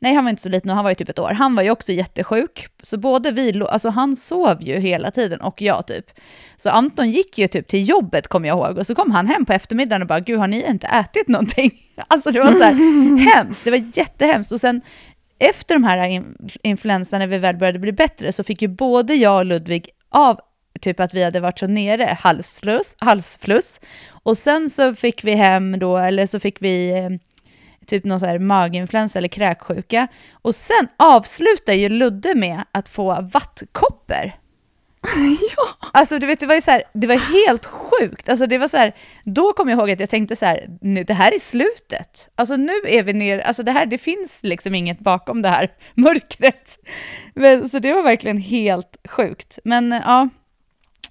[0.00, 1.30] nej han var inte så liten och han var ju typ ett år.
[1.30, 2.66] Han var ju också jättesjuk.
[2.82, 6.04] Så både vi, alltså han sov ju hela tiden och jag typ.
[6.56, 9.44] Så Anton gick ju typ till jobbet kommer jag ihåg och så kom han hem
[9.44, 11.86] på eftermiddagen och bara, gud har ni inte ätit någonting?
[12.08, 14.52] Alltså det var så här hemskt, det var jättehemskt.
[14.52, 14.80] Och sen
[15.38, 19.14] efter de här in- influensan, när vi väl började bli bättre, så fick ju både
[19.14, 20.40] jag och Ludvig av
[20.80, 23.80] typ att vi hade varit så nere, halsfluss, halsfluss.
[24.22, 27.10] Och sen så fick vi hem då, eller så fick vi eh,
[27.90, 30.08] typ någon så här maginfluensa eller kräksjuka.
[30.32, 34.32] Och sen avslutar ju Ludde med att få vattkoppor.
[35.56, 35.88] ja.
[35.92, 38.28] Alltså du vet, det var ju så här, det var helt sjukt.
[38.28, 41.04] Alltså det var så här, då kom jag ihåg att jag tänkte så här, nu,
[41.04, 42.30] det här är slutet.
[42.34, 45.72] Alltså nu är vi ner, alltså det här, det finns liksom inget bakom det här
[45.94, 46.78] mörkret.
[47.34, 49.58] Men, så det var verkligen helt sjukt.
[49.64, 50.28] Men ja,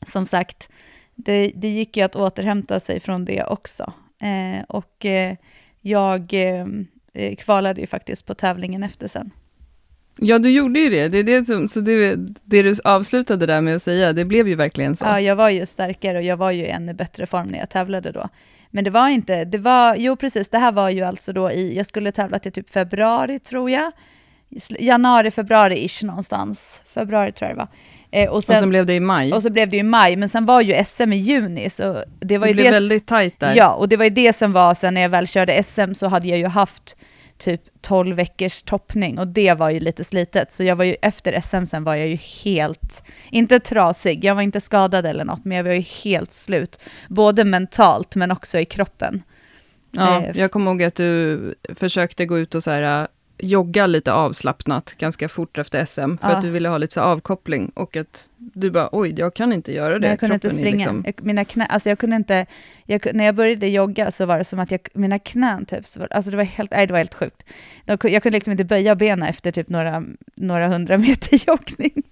[0.08, 0.70] som sagt,
[1.16, 3.94] det, det gick ju att återhämta sig från det också.
[4.22, 5.36] Eh, och eh,
[5.82, 6.66] jag eh,
[7.14, 9.32] eh, kvalade ju faktiskt på tävlingen efter sen.
[10.22, 11.08] Ja, du gjorde ju det.
[11.08, 14.48] det, är det som, så det, det du avslutade där med att säga, det blev
[14.48, 15.06] ju verkligen så.
[15.06, 17.70] Ja, jag var ju starkare och jag var ju i ännu bättre form när jag
[17.70, 18.30] tävlade då.
[18.70, 21.78] Men det var inte, det var, jo precis, det här var ju alltså då i,
[21.78, 23.92] jag skulle tävla till typ februari tror jag.
[24.80, 26.82] Januari, februari-ish någonstans.
[26.86, 27.70] Februari tror jag det var.
[28.12, 29.34] Eh, och, sen, och sen blev det i maj.
[29.34, 32.38] och så blev det ju maj, men sen var ju SM i juni, så det
[32.38, 32.72] var det ju blev det...
[32.72, 33.56] väldigt tajt där.
[33.56, 36.08] Ja, och det var ju det som var sen när jag väl körde SM så
[36.08, 36.98] hade jag ju haft
[37.38, 40.54] typ 12 veckors toppning och det var ju lite slitet.
[40.54, 44.42] Så jag var ju efter SM sen var jag ju helt, inte trasig, jag var
[44.42, 46.80] inte skadad eller något, men jag var ju helt slut.
[47.08, 49.24] Både mentalt men också i kroppen.
[49.92, 53.08] Ja, Eh, jag kommer ihåg att du försökte gå ut och så här,
[53.40, 56.36] jogga lite avslappnat ganska fort efter SM, för Ja.
[56.36, 59.74] att du ville ha lite så avkoppling och att du bara, oj, jag kan inte
[59.74, 60.00] göra det.
[60.00, 60.78] Men jag kunde inte Kroppen är springa.
[60.92, 62.46] liksom- Jag, mina knä, alltså jag kunde inte,
[62.86, 66.00] jag, när jag började jogga så var det som att jag, mina knän typ, så
[66.00, 67.44] var, alltså det var helt, nej, det var helt sjukt.
[67.86, 70.04] De, jag kunde liksom inte böja benen efter typ några,
[70.36, 72.04] några hundra meter joggning.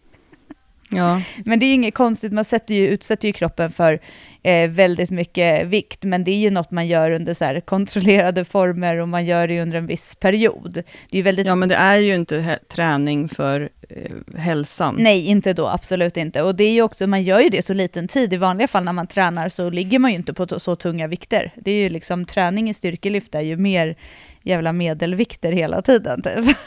[0.91, 3.99] Ja, Men det är inget konstigt, man sätter ju, utsätter ju kroppen för
[4.43, 8.97] eh, väldigt mycket vikt, men det är ju något man gör under så kontrollerade former
[8.97, 10.73] och man gör det under en viss period.
[10.73, 14.95] Det är ju väldigt ja, men det är ju inte träning för eh, hälsan.
[14.99, 16.41] Nej, inte då, absolut inte.
[16.41, 18.33] Och det är ju också, man gör ju det så liten tid.
[18.33, 21.53] I vanliga fall när man tränar så ligger man ju inte på så tunga vikter.
[21.55, 23.95] Det är ju liksom, träning i styrkelyft är ju mer
[24.47, 26.57] jävla medelvikter hela tiden typ.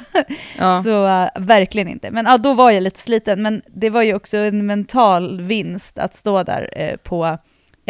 [0.59, 0.83] Ja.
[0.85, 2.11] Så äh, verkligen inte.
[2.11, 3.43] Men ja, då var jag lite sliten.
[3.43, 7.39] Men det var ju också en mental vinst att stå där eh, på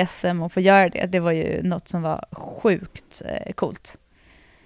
[0.09, 1.07] SM och få göra det.
[1.07, 3.97] Det var ju något som var sjukt eh, coolt.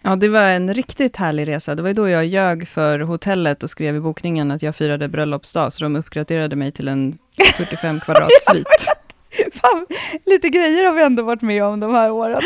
[0.03, 1.75] ja, det var en riktigt härlig resa.
[1.75, 5.09] Det var ju då jag ljög för hotellet och skrev i bokningen att jag firade
[5.09, 7.19] bröllopsdag, så de uppgraderade mig till en
[7.57, 8.67] 45 kvadrat svit.
[9.53, 9.87] Fan,
[10.27, 12.43] lite grejer har vi ändå varit med om de här åren.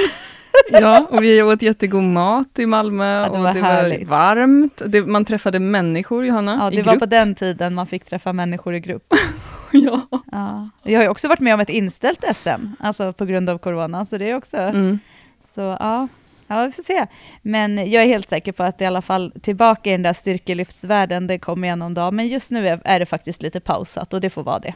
[0.71, 4.09] Ja, och vi åt jättegod mat i Malmö Ja, det och var det härligt.
[4.09, 4.83] var varmt.
[4.87, 7.01] Det, man träffade människor, Johanna, Ja, i det var grupp.
[7.01, 9.14] på den tiden man fick träffa människor i grupp.
[9.73, 10.01] ja.
[10.33, 10.68] Ja.
[10.83, 14.05] Jag har ju också varit med om ett inställt SM, alltså på grund av corona,
[14.05, 14.57] så det är också...
[14.57, 14.99] Mm.
[15.40, 16.09] Så ja,
[16.47, 17.07] ja, vi får se.
[17.42, 21.27] Men jag är helt säker på att i alla fall tillbaka i den där styrkelyftsvärlden,
[21.27, 22.14] det kommer igen någon dag.
[22.14, 24.75] Men just nu är, är det faktiskt lite pausat och det får vara det.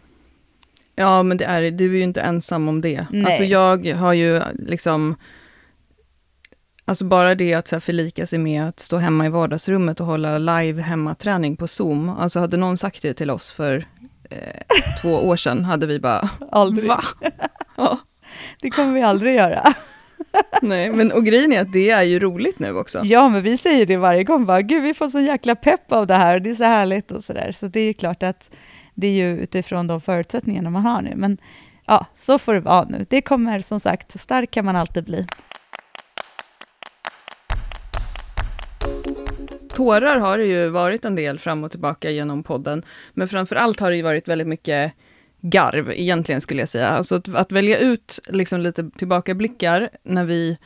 [0.97, 3.07] ja, men det är, du är ju inte ensam om det.
[3.11, 3.25] Nej.
[3.27, 5.16] Alltså jag har ju liksom...
[6.85, 10.07] Alltså bara det att så här förlika sig med att stå hemma i vardagsrummet och
[10.07, 12.09] hålla live hemmaträning på Zoom.
[12.09, 13.85] Alltså hade någon sagt det till oss för
[14.31, 14.38] eh,
[15.03, 16.88] två år sedan, hade vi bara, Aldrig.
[16.88, 17.05] va?
[17.77, 17.99] Ja.
[18.61, 19.75] Det kommer vi aldrig göra.
[20.62, 23.01] Nej, men och grejen är att det är ju roligt nu också.
[23.05, 26.07] Ja, men vi säger det varje gång, bara, gud vi får så jäkla pepp av
[26.07, 27.53] det här, det är så härligt och sådär.
[27.53, 28.51] Så det är ju klart att
[28.95, 31.12] det är ju utifrån de förutsättningarna man har nu.
[31.16, 31.38] Men
[31.87, 33.07] ja, så får det vara nu.
[33.11, 35.27] Det kommer som sagt, stark kan man alltid bli.
[39.74, 42.82] Tårar har det ju varit en del fram och tillbaka genom podden,
[43.14, 44.92] men framför allt har det ju varit väldigt mycket
[45.40, 46.88] garv, egentligen skulle jag säga.
[46.88, 50.58] Alltså att, att välja ut liksom lite tillbakablickar när vi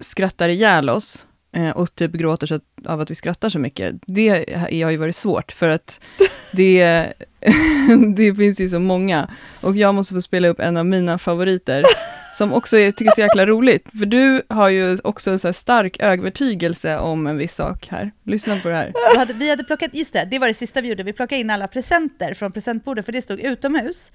[0.00, 1.26] skrattar ihjäl oss
[1.74, 5.16] och typ gråter så att, av att vi skrattar så mycket, det har ju varit
[5.16, 6.00] svårt, för att
[6.52, 7.12] det,
[8.16, 9.30] det finns ju så många.
[9.60, 11.84] Och jag måste få spela upp en av mina favoriter,
[12.38, 13.88] som också är, tycker är så jäkla roligt.
[13.98, 18.12] För du har ju också en så stark övertygelse om en viss sak här.
[18.24, 18.92] Lyssna på det här.
[19.12, 21.40] Vi hade, vi hade plockat, just det, det var det sista vi gjorde, vi plockade
[21.40, 24.12] in alla presenter från presentbordet, för det stod utomhus.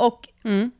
[0.00, 0.28] Och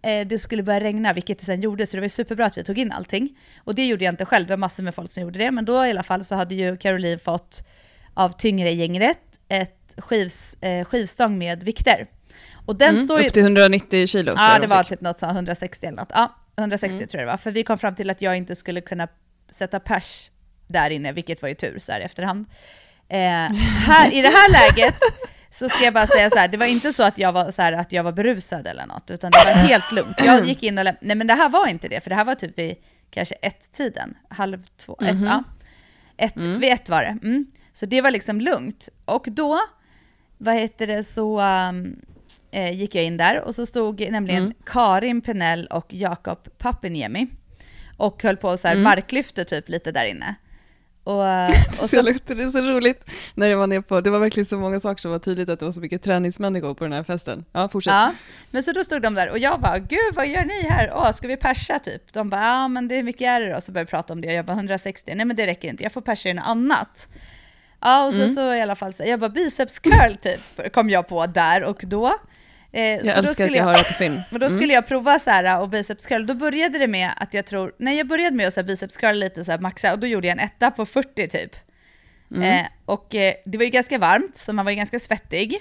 [0.02, 2.64] eh, det skulle börja regna, vilket det sen gjorde, så det var superbra att vi
[2.64, 3.38] tog in allting.
[3.64, 5.64] Och det gjorde jag inte själv, det var massor med folk som gjorde det, men
[5.64, 7.64] då i alla fall så hade ju Caroline fått
[8.14, 12.06] av Tyngre gängret ett skivs, eh, skivstång med vikter.
[12.66, 13.26] Och den står ju...
[13.26, 14.32] Upp till 190 kilo.
[14.36, 16.10] Ja, det de var typ något så 160 eller något.
[16.14, 17.36] Ja, 160 tror jag det var.
[17.36, 19.08] För vi kom fram till att jag inte skulle kunna
[19.48, 20.30] sätta pers
[20.66, 22.46] där inne, vilket var ju tur så här i efterhand.
[23.08, 23.18] Eh,
[23.86, 24.98] här, I det här läget
[25.50, 27.62] så ska jag bara säga så här, det var inte så att jag var, så
[27.62, 30.16] här, att jag var berusad eller något, utan det var helt lugnt.
[30.24, 32.24] Jag gick in och lämnade, nej men det här var inte det, för det här
[32.24, 32.76] var typ vid
[33.10, 35.44] kanske ett-tiden, halv två, ett, ja.
[36.16, 37.18] Ett, Vid ett var det.
[37.22, 37.46] Mm.
[37.72, 38.88] Så det var liksom lugnt.
[39.04, 39.58] Och då,
[40.38, 42.00] vad heter det, så um,
[42.50, 47.26] eh, gick jag in där och så stod nämligen Karin Penell och Jakob Papiniemi
[47.96, 50.34] och höll på så här marklyfte typ lite där inne.
[51.10, 54.46] Och, och Så det är så roligt när det var ner på, det var verkligen
[54.46, 57.02] så många saker som var tydligt att det var så mycket träningsmänniskor på den här
[57.02, 57.44] festen.
[57.52, 57.92] Ja, fortsätt.
[57.92, 58.12] ja,
[58.50, 60.92] men så då stod de där och jag bara, gud vad gör ni här?
[60.94, 62.12] Åh, ska vi persa typ?
[62.12, 63.60] De bara, ja men det är mycket är det då?
[63.60, 65.92] Så började vi prata om det, jag bara 160, nej men det räcker inte, jag
[65.92, 67.08] får persa i något annat.
[67.80, 71.08] Ja, och så, så i alla fall, så, jag bara biceps curl typ, kom jag
[71.08, 72.18] på där och då.
[72.72, 74.20] Eh, Jag så skulle att jag hör det på film.
[74.32, 76.26] Och då skulle jag prova så här och biceps curl.
[76.26, 78.96] Då började det med att jag tror, nej jag började med att så här biceps
[78.96, 81.56] curl lite så här maxa och då gjorde jag en etta på 40 typ.
[82.42, 85.60] Eh, och eh, det var ju ganska varmt så man var ju ganska svettig.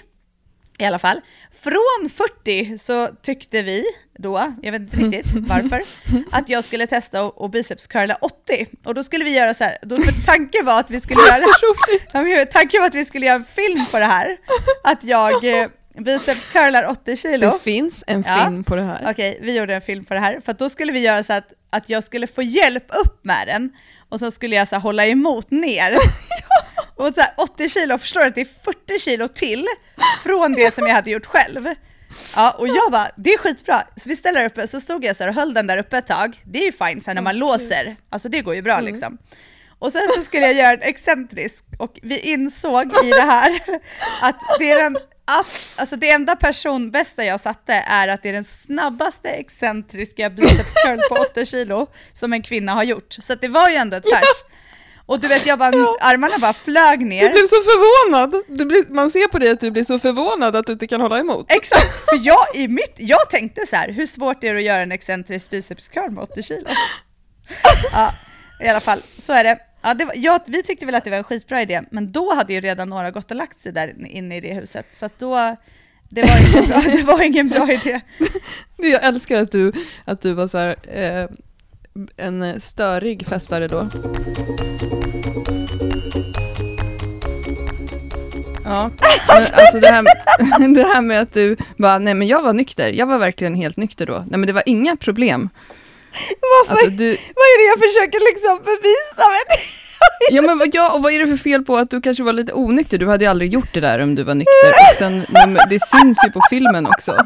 [0.78, 1.20] I alla fall.
[1.60, 3.84] Från 40 så tyckte vi
[4.18, 5.82] då, jag vet inte riktigt varför,
[6.30, 8.66] att jag skulle testa och, och biceps curla 80.
[8.84, 11.44] Och då skulle vi göra så här, då, för tanken var att vi skulle göra,
[12.12, 14.36] Ja, men tanken var att vi skulle göra en film på det här.
[14.84, 15.68] Att jag eh,
[16.04, 17.50] biceps curlar 80 kilo.
[17.50, 18.44] Det finns en Ja.
[18.44, 19.10] film på det här.
[19.10, 21.48] Okej, vi gjorde en film på det här, för då skulle vi göra så att,
[21.70, 23.72] att jag skulle få hjälp upp med den
[24.08, 25.96] och så skulle jag så här, hålla emot ner.
[26.96, 29.66] Och så här, 80 kilo, förstår du att det är 40 kilo till
[30.24, 31.68] från det som jag hade gjort själv.
[32.36, 33.82] Ja, och jag bara, det är skitbra.
[33.96, 36.06] Så vi ställer uppe, så stod jag så här och höll den där uppe ett
[36.06, 36.40] tag.
[36.44, 39.18] Det är ju fint när man låser, alltså det går ju bra liksom.
[39.78, 43.60] Och sen så skulle jag göra en excentrisk och vi insåg i det här
[44.22, 44.96] att det är den
[45.76, 50.98] alltså det enda personbästa jag satte är att det är den snabbaste excentriska biceps curl
[51.08, 53.16] på 8 kilo som en kvinna har gjort.
[53.18, 54.50] Så det var ju ändå ett pers.
[55.06, 55.68] Och du vet, jag bara,
[56.00, 57.22] armarna bara flög ner.
[57.22, 58.30] Du blev så förvånad!
[58.68, 61.18] Blir, man ser på dig att du blir så förvånad att du inte kan hålla
[61.18, 61.52] emot.
[61.52, 64.82] Exakt, för jag, i mitt, jag tänkte så här, hur svårt är det att göra
[64.82, 66.68] en excentrisk biceps curl med 80 kilo?
[67.92, 68.12] Ja,
[68.60, 69.58] i alla fall, så är det.
[69.82, 72.34] Ja, det var, ja, vi tyckte väl att det var en skitbra idé, men då
[72.34, 75.18] hade ju redan några gått och lagt sig där inne i det huset, så att
[75.18, 75.56] då,
[76.08, 78.00] det var ingen bra, det var ingen bra idé.
[78.76, 79.72] Jag älskar att du,
[80.04, 81.28] att du var så här, eh,
[82.16, 83.88] en störig festare då.
[88.64, 88.90] Ja,
[89.28, 90.04] men alltså det här,
[90.74, 93.76] det här med att du bara, nej men jag var nykter, jag var verkligen helt
[93.76, 94.24] nykter då.
[94.28, 95.48] Nej men det var inga problem.
[96.40, 99.30] Varför, Alltså du, vad är det jag försöker liksom bevisa
[100.30, 102.32] ja men vad, ja, och vad är det för fel på att du kanske var
[102.32, 102.98] lite onykter?
[102.98, 104.68] Du hade ju aldrig gjort det där om du var nykter.
[104.90, 107.16] Och sen, det syns ju på filmen också.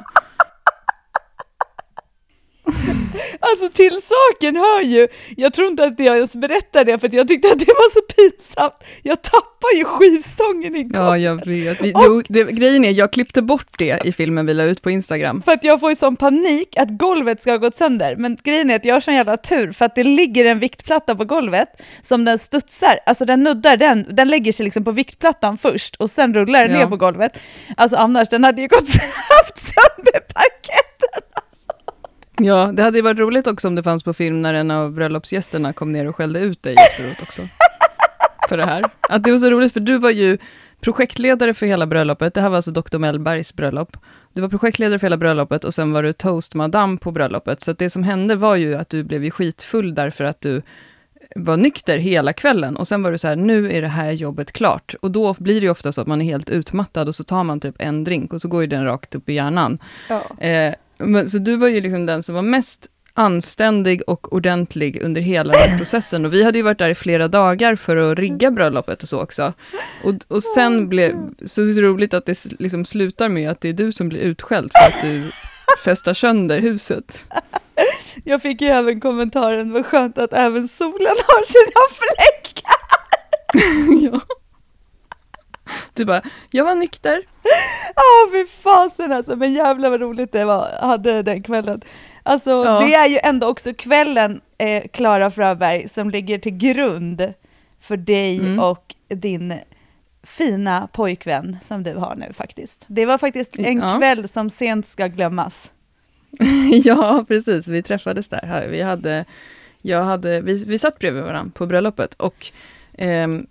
[3.55, 7.29] Alltså till saken hör ju, jag tror inte att jag ens berättar det för jag
[7.29, 8.75] tyckte att det var så pinsamt.
[9.03, 11.03] Jag tappar ju skivstången igår.
[11.03, 11.81] Ja, jag vet.
[11.83, 14.91] Vi, jo, det, grejen är, jag klippte bort det i filmen vi la ut på
[14.91, 15.43] Instagram.
[15.45, 18.17] För att jag får ju sån panik att golvet ska ha gått sönder.
[18.17, 21.15] Men grejen är att jag har sån jävla tur för att det ligger en viktplatta
[21.17, 21.69] på golvet
[22.03, 26.11] som den studsar, alltså den nuddar den, den lägger sig liksom på viktplattan först och
[26.11, 26.79] sen rullar den Ja.
[26.79, 27.39] ner på golvet.
[27.77, 28.89] Alltså annars, den hade ju gått
[29.39, 30.94] haft sönder parketten.
[32.37, 34.93] Ja, det hade ju varit roligt också om det fanns på film när en av
[34.93, 37.43] bröllopsgästerna kom ner och skällde ut dig efteråt också.
[38.49, 38.85] För det här.
[39.09, 40.39] Att det var så roligt, för du var ju
[40.81, 42.35] projektledare för hela bröllopet.
[42.35, 42.99] Det här var alltså Dr.
[42.99, 43.97] Mellbergs bröllop.
[44.33, 47.61] Du var projektledare för hela bröllopet och sen var du toastmadam på bröllopet.
[47.61, 50.63] Så det som hände var ju att du blev ju skitfull därför att du
[51.37, 52.77] var nykter hela kvällen.
[52.77, 54.95] Och sen var du så här, nu är det här jobbet klart.
[55.03, 57.45] Och då blir det ju ofta så att man är helt utmattad och så tar
[57.45, 59.79] man typ en drink och så går ju den rakt upp i hjärnan.
[60.39, 65.21] Eh, men, så du var ju liksom den som var mest anständig och ordentlig under
[65.21, 66.25] hela den processen.
[66.25, 69.21] Och vi hade ju varit där i flera dagar för att rigga bröllopet och så
[69.21, 69.53] också.
[70.05, 71.15] Och, och sen blev
[71.47, 74.89] så roligt att det liksom slutar med att det är du som blir utskälld för
[74.89, 75.31] att du
[75.85, 77.27] festar sönder huset.
[78.25, 82.75] Jag fick ju även kommentaren, vad skönt att även solen har sina fläckar.
[84.13, 84.21] ja.
[85.95, 87.23] Du bara, jag var nykter.
[87.95, 91.81] Ja, fy fasen alltså, men jävlar vad roligt det var, hade den kvällen.
[92.23, 92.81] Alltså, Ja.
[92.81, 97.33] det är ju ändå också kvällen, eh, Klara Fröberg, som ligger till grund
[97.81, 98.59] för dig Mm.
[98.59, 99.55] och din
[100.23, 102.85] fina pojkvän som du har nu faktiskt.
[102.87, 103.99] Det var faktiskt en Ja.
[103.99, 105.73] kväll som sent ska glömmas.
[106.85, 107.69] ja, precis.
[107.69, 108.67] Vi träffades där.
[108.71, 109.25] Vi, hade,
[109.83, 112.47] jag hade, vi, vi satt bredvid varandra på bröllopet och
[112.99, 113.47] ehm,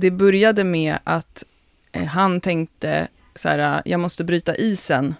[0.00, 1.44] det började med att
[1.92, 5.14] eh, han tänkte så här, jag måste bryta isen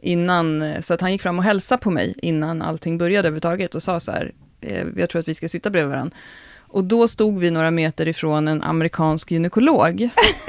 [0.00, 3.74] innan, eh, så att han gick fram och hälsade på mig innan allting började överhuvudtaget
[3.74, 6.16] och sa så här, eh, jag tror att vi ska sitta bredvid varandra.
[6.58, 10.08] Och då stod vi några meter ifrån en amerikansk gynekolog.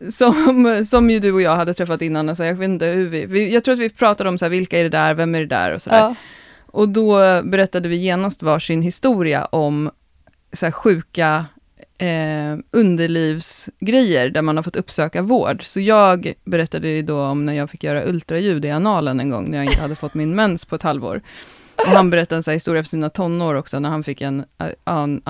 [0.10, 2.28] som, som ju du och jag hade träffat innan.
[2.28, 4.50] Alltså jag, vet inte hur vi, vi, jag tror att vi pratade om så här,
[4.50, 5.98] vilka är det där, vem är det där och sådär.
[5.98, 6.14] Ja.
[6.66, 9.90] Och då berättade vi genast varsin historia om
[10.52, 11.46] så här, sjuka
[11.98, 15.66] eh, underlivsgrejer där man har fått uppsöka vård.
[15.66, 19.50] Så jag berättade ju då om när jag fick göra ultraljud i analen en gång,
[19.50, 21.22] när jag inte hade fått min mens på ett halvår.
[21.76, 24.44] Och han berättade en så här historia för sina tonår också, när han fick en
[24.58, 25.22] eh, an.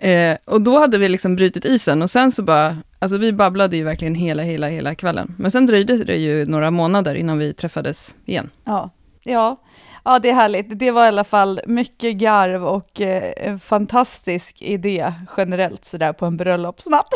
[0.00, 3.76] Eh, och då hade vi liksom brutit isen och sen så bara, alltså vi babblade
[3.76, 5.34] ju verkligen hela, hela, hela kvällen.
[5.38, 8.50] Men sen dröjde det ju några månader innan vi träffades igen.
[8.64, 8.90] Ja.
[9.22, 9.60] Ja
[10.04, 10.78] ja, det är härligt.
[10.78, 16.26] Det var i alla fall mycket garv och eh, en fantastisk idé generellt sådär på
[16.26, 17.08] en bröllopsnatt.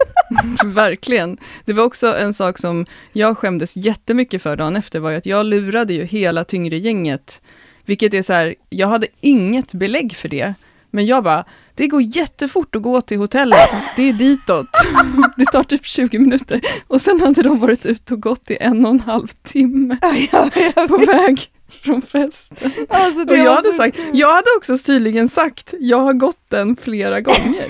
[0.64, 1.38] Verkligen.
[1.64, 5.26] Det var också en sak som jag skämdes jättemycket för dagen efter, var ju att
[5.26, 7.42] jag lurade ju hela tyngre gänget.
[7.84, 10.54] Vilket är så här, jag hade inget belägg för det.
[10.90, 14.66] Men jag bara, det går jättefort att gå till hotellet, det är ditåt.
[15.36, 16.60] Det tar typ 20 minuter.
[16.86, 19.98] Och sen hade de varit ute och gått i en och en halv timme
[20.32, 20.50] ja,
[20.88, 21.50] på väg
[21.82, 22.70] från festen.
[22.88, 24.10] Alltså, det Och jag hade sagt, kul.
[24.12, 27.66] jag hade också tydligen sagt, jag har gått den flera gånger.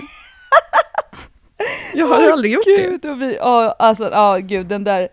[1.94, 2.82] Jag har Åh, aldrig gjort det.
[2.82, 5.08] Gud, och vi, ja, alltså, ja, gud, den där,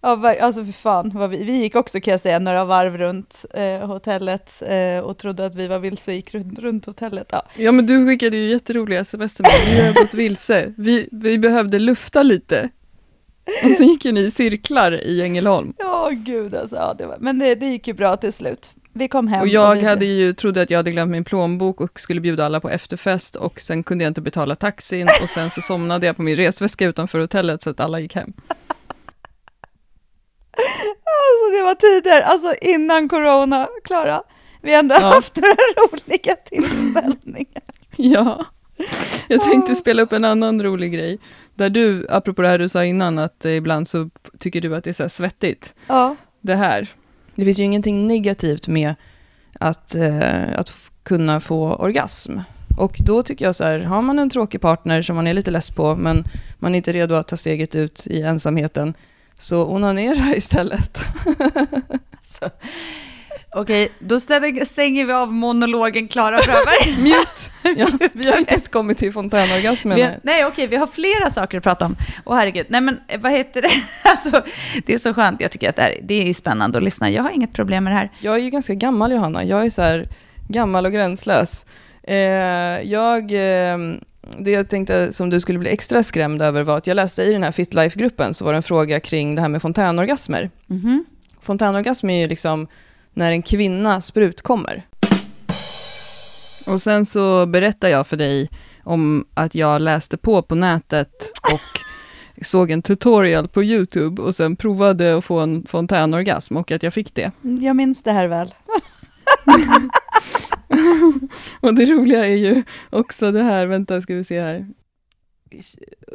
[0.00, 3.44] ja, alltså för fan, vad vi, vi gick också kan jag säga några varv runt
[3.54, 7.26] eh, hotellet eh, och trodde att vi var vilse och gick runt, runt hotellet.
[7.30, 7.42] Ja.
[7.56, 11.38] Ja men du skickade ju jätteroliga sms till mig, vi har gått vilse, vi, vi
[11.38, 12.70] behövde lufta lite.
[13.64, 15.72] Och sen gick ju ni i cirklar i Ängelholm.
[15.78, 18.72] Ja, gud alltså, ja, det var, men det, det gick ju bra till slut.
[18.92, 19.40] Vi kom hem.
[19.40, 22.46] Och jag vi, hade ju, trodde att jag hade glömt min plånbok och skulle bjuda
[22.46, 26.16] alla på efterfest och sen kunde jag inte betala taxin och sen så somnade jag
[26.16, 28.32] på min resväska utanför hotellet så att alla gick hem.
[31.16, 34.22] Alltså det var tider, alltså innan corona, Klara.
[34.62, 35.00] Vi har ändå Ja.
[35.00, 37.62] haft några roliga tillställningar.
[37.96, 38.44] Ja.
[39.28, 41.18] Jag tänkte spela upp en annan rolig grej.
[41.54, 44.90] Där du, apropå det här du sa innan, att ibland så tycker du att det
[44.90, 45.74] är så här svettigt.
[45.86, 46.16] Ja.
[46.40, 46.88] det här.
[47.34, 48.94] Det finns ju ingenting negativt med
[49.60, 52.38] att, eh, att kunna få orgasm.
[52.76, 55.50] Och då tycker jag så här, har man en tråkig partner som man är lite
[55.50, 56.24] less på, men
[56.58, 58.94] man är inte redo att ta steget ut i ensamheten,
[59.38, 60.98] så onanera istället.
[63.56, 67.02] Okej, då ställer, stänger vi av monologen Klara Fröberg.
[67.02, 67.76] Mute!
[67.80, 71.58] Ja, vi har inte ens kommit till fontänorgasmen Vi, nej, okej, vi har flera saker
[71.58, 71.96] att prata om.
[72.24, 73.70] Åh herregud, nej men eh, vad heter det?
[74.10, 74.42] Alltså,
[74.86, 77.10] det är så skönt, jag tycker att det, här, det är spännande att lyssna.
[77.10, 78.10] Jag har inget problem med det här.
[78.20, 80.08] Jag är ju ganska gammal Johanna, jag är så här
[80.48, 81.66] gammal och gränslös.
[82.02, 82.16] Eh,
[82.82, 83.78] jag, eh,
[84.38, 87.32] det jag tänkte som du skulle bli extra skrämd över var att jag läste i
[87.32, 90.50] den här FitLife-gruppen så var det en fråga kring det här med fontänorgasmer.
[90.66, 91.04] Mhm.
[91.40, 92.66] Fontänorgasm är ju liksom
[93.14, 94.86] när en kvinna sprutkommer.
[96.66, 98.50] Och sen så berättar jag för dig
[98.82, 101.12] om att jag läste på på nätet
[101.52, 101.80] och
[102.44, 106.94] såg en tutorial på YouTube och sen provade att få en fontänorgasm och att jag
[106.94, 107.30] fick det.
[107.60, 108.54] Jag minns det här väl.
[111.60, 114.66] Och det roliga är ju också det här, vänta ska vi se här.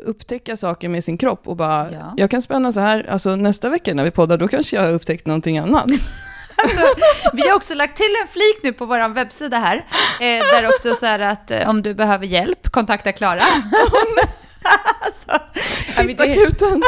[0.06, 2.14] Upptäcka saker med sin kropp och bara, Ja.
[2.18, 4.92] jag kan spänna så här, alltså nästa vecka när vi poddar, då kanske jag har
[4.94, 5.86] upptäckt någonting annat.
[7.34, 9.76] Vi har också lagt till en flik nu på vår webbsida här,
[10.20, 13.42] eh, där också så här att eh, om du behöver hjälp, kontakta Klara.
[15.02, 16.84] alltså, ja, Fittakuten,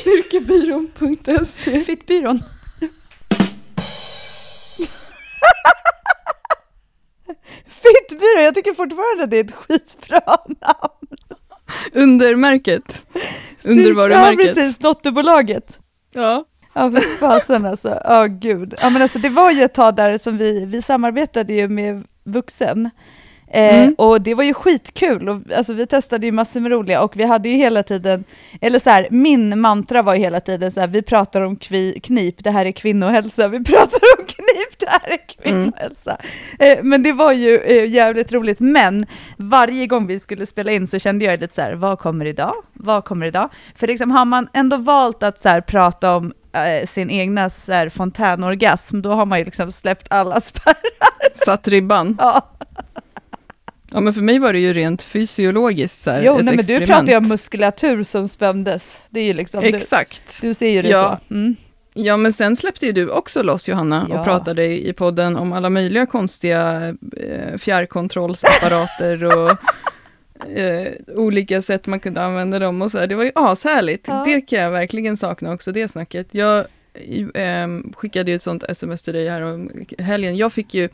[0.00, 1.80] styrkebyrån.se.
[1.86, 2.42] Fittbyrån.
[7.66, 10.20] Fittbyrån, jag tycker fortfarande det är ett skitbra
[10.60, 11.06] namn.
[11.92, 13.06] Undermärket.
[13.12, 13.20] Ja,
[13.70, 14.54] Undervarumärket.
[14.54, 15.78] precis, dotterbolaget.
[16.12, 16.44] Ja.
[16.76, 18.00] Ja, för fasen alltså.
[18.04, 18.74] Ja, gud.
[18.80, 22.04] Ja, men alltså, det var ju ett tag där som vi, vi samarbetade ju med
[22.24, 22.90] vuxen.
[23.50, 23.94] Eh, Mm.
[23.98, 25.28] Och det var ju skitkul.
[25.28, 28.24] Och, alltså, vi testade ju massor med roliga och vi hade ju hela tiden,
[28.60, 32.00] eller så här, min mantra var ju hela tiden så här, vi pratar om kvi,
[32.02, 36.16] knip, det här är kvinnohälsa, vi pratar om knip, det här är kvinnohälsa.
[36.58, 39.06] Eh, men det var ju eh, jävligt roligt, men
[39.36, 42.54] varje gång vi skulle spela in så kände jag lite så här, vad kommer idag?
[42.72, 43.48] Vad kommer idag?
[43.76, 46.32] För liksom har man ändå valt att så här, prata om
[46.64, 50.76] eh, sin egna så här, fontänorgasm, då har man ju liksom släppt alla spärrar.
[51.44, 52.16] Satt ribban.
[52.20, 52.50] Ja.
[53.92, 56.54] Ja, men för mig var det ju rent fysiologiskt så här, Jo, ett nej, men
[56.56, 56.90] du experiment.
[56.90, 59.06] pratar ju om muskulatur som spändes.
[59.10, 60.22] Det är ju liksom, du, Exakt.
[60.40, 61.20] du ser ju det Ja.
[61.28, 61.34] så.
[61.34, 61.56] Mm.
[61.94, 64.18] Ja, men sen släppte ju du också loss, Johanna, Ja.
[64.18, 69.50] och pratade i podden om alla möjliga konstiga eh, fjärrkontrollsapparater och
[70.54, 73.06] eh, olika sätt man kunde använda dem och så här.
[73.06, 74.08] Det var ju ashärligt.
[74.08, 74.22] Ja.
[74.26, 76.28] Det kan jag verkligen sakna också, det snacket.
[76.30, 76.58] Jag
[77.34, 80.36] eh, skickade ju ett sånt sms till dig här om helgen.
[80.36, 80.88] Jag fick ju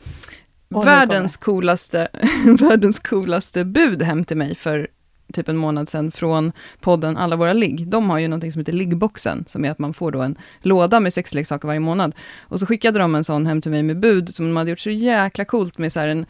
[0.69, 2.07] nu världens coolaste,
[2.59, 4.87] världens coolaste bud hem till mig för
[5.33, 7.87] typ en månad sedan från podden Alla våra ligg.
[7.87, 10.99] De har ju någonting som heter liggboxen, som är att man får då en låda
[10.99, 12.15] med sexleksaker varje månad.
[12.41, 14.79] Och så skickade de en sån hem till mig med bud, som de hade gjort
[14.79, 16.25] så jäkla coolt med så en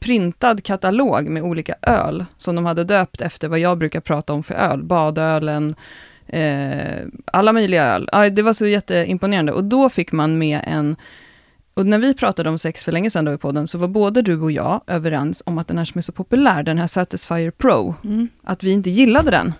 [0.00, 4.42] printad katalog med olika öl, som de hade döpt efter vad jag brukar prata om
[4.42, 4.82] för öl.
[4.82, 5.74] Badölen,
[6.26, 8.08] eh, alla möjliga öl.
[8.12, 9.52] Ja, det var så jätteimponerande.
[9.52, 10.96] Och då fick man med en
[11.74, 14.22] och när vi pratade om sex för länge sedan då i podden, så var både
[14.22, 17.50] du och jag överens om att den här som är så populär, den här Satisfyer
[17.50, 18.28] Pro, Mm.
[18.44, 19.52] att vi inte gillade den.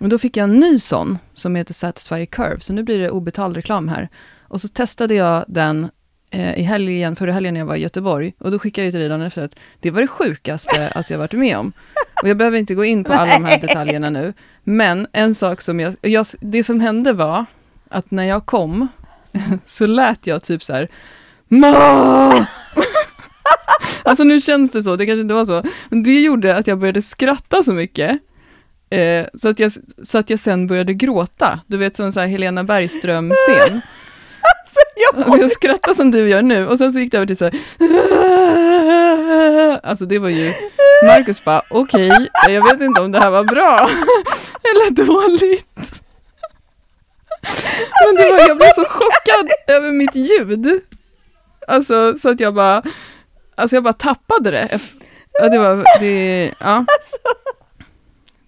[0.00, 3.10] Och då fick jag en ny sån, som heter Satisfyer Curve, så nu blir det
[3.10, 4.08] obetald reklam här.
[4.40, 5.88] Och så testade jag den
[6.30, 9.00] eh, i helgen, förra helgen när jag var i Göteborg, och då skickade jag till
[9.00, 11.72] dig dagen efter att det var det sjukaste alltså, jag varit med om.
[12.22, 14.32] Och jag behöver inte gå in på alla de här detaljerna nu,
[14.64, 17.44] men en sak som jag, jag, det som hände var,
[17.88, 18.88] att när jag kom,
[19.66, 20.88] så lät jag typ så här,
[21.48, 22.46] Ma!
[24.02, 25.62] alltså nu känns det så, det kanske inte var så.
[25.88, 28.20] Men det gjorde att jag började skratta så mycket.
[28.90, 29.72] Eh, så, att jag,
[30.02, 31.60] så att jag sen började gråta.
[31.66, 33.80] Du vet, sån så här Helena Bergström-scen.
[35.16, 37.44] Alltså jag skrattar som du gör nu och sen så gick det över till så
[37.44, 37.54] här.
[39.82, 40.52] Alltså det var ju,
[41.06, 43.78] Marcus bara, okej, jag vet inte om det här var bra
[44.62, 46.02] eller dåligt.
[48.06, 50.80] Men det var, jag blev så chockad över mitt ljud.
[51.68, 52.82] Alltså så att jag bara,
[53.54, 54.78] alltså jag bara tappade det.
[55.32, 56.66] Ja, det var, det, ja.
[56.66, 57.16] Alltså,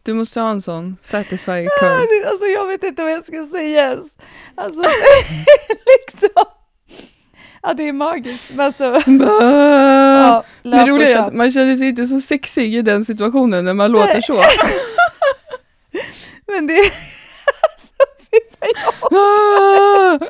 [0.08, 2.28] du måste ha en sån Satisfyer curve.
[2.28, 4.06] Alltså jag vet inte vad jag ska säga ens.
[4.54, 4.82] Alltså,
[5.68, 6.44] liksom.
[7.62, 8.50] Ja, det är magiskt.
[8.50, 13.04] Men alltså, ja, Det roliga är att man känner sig inte så sexig i den
[13.04, 14.34] situationen när man låter så.
[16.46, 16.92] Men det är...
[17.62, 17.94] Alltså,
[18.30, 18.68] fy fan,
[19.10, 20.28] jag...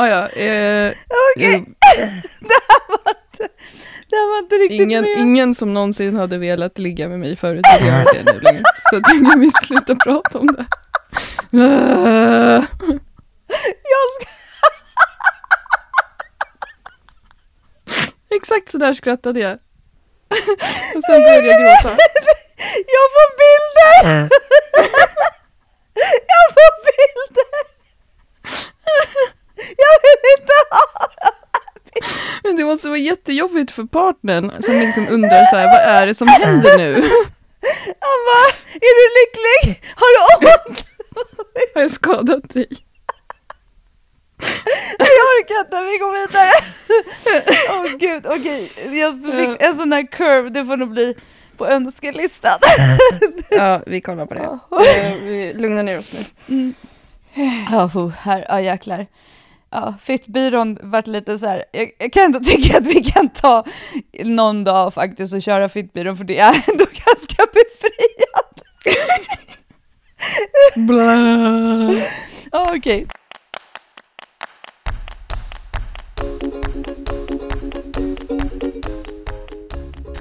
[0.00, 0.08] Ah!
[0.08, 0.94] Ja, eh,
[1.36, 1.60] Okej, eh,
[2.40, 3.48] det här var inte...
[4.08, 5.18] Det här var inte riktigt ingen, med.
[5.18, 8.62] ingen som någonsin hade velat ligga med mig förut göra det nu längre.
[8.90, 10.66] Så att ingen vill sluta prata om det.
[13.90, 14.30] Jag ska...
[18.30, 19.58] Exakt så där skrattade jag.
[20.96, 21.96] Och sen började jag gråta.
[22.86, 24.28] Jag får bilder!
[26.26, 27.70] Jag får bilder!
[29.76, 31.08] Jag vill inte ha
[32.42, 36.14] Men det måste vara jättejobbigt för partnern som liksom undrar så här, vad är det
[36.14, 36.92] som händer nu?
[38.00, 39.82] Han bara, är du lycklig?
[39.96, 40.86] Har du ont?
[41.74, 42.66] Har jag skadat dig?
[44.98, 46.52] Jag orkar inte, vi går vidare.
[47.70, 48.72] Åh oh, gud, okej.
[49.00, 51.14] Jag fick en sån här curve, det får nog bli
[51.56, 52.58] på önskelistan.
[53.50, 54.40] Ja, vi kollar på det.
[54.42, 56.54] Eh, Vi lugnar ner oss nu.
[56.54, 56.74] Mm.
[57.70, 59.06] Ja, oh, här, ja jäklar.
[59.72, 63.64] Ja, Fittbyrån vart lite så här, jag, jag kan ändå tycka att vi kan ta
[64.24, 68.62] någon dag faktiskt och köra Fittbyrån för det är ändå ganska befriat.
[70.76, 72.06] Bla.
[72.52, 73.06] Ja, Okej.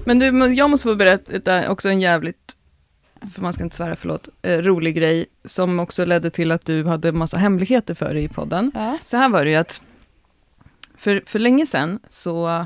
[0.06, 2.56] Men du, jag måste få berätta också en jävligt,
[3.34, 6.86] för man ska inte svära, förlåt, eh, rolig grej, som också ledde till att du
[6.86, 8.72] hade massa hemligheter för dig i podden.
[8.76, 8.98] Ja.
[9.04, 9.82] Så här var det ju att,
[10.98, 12.66] för, för länge sedan, så,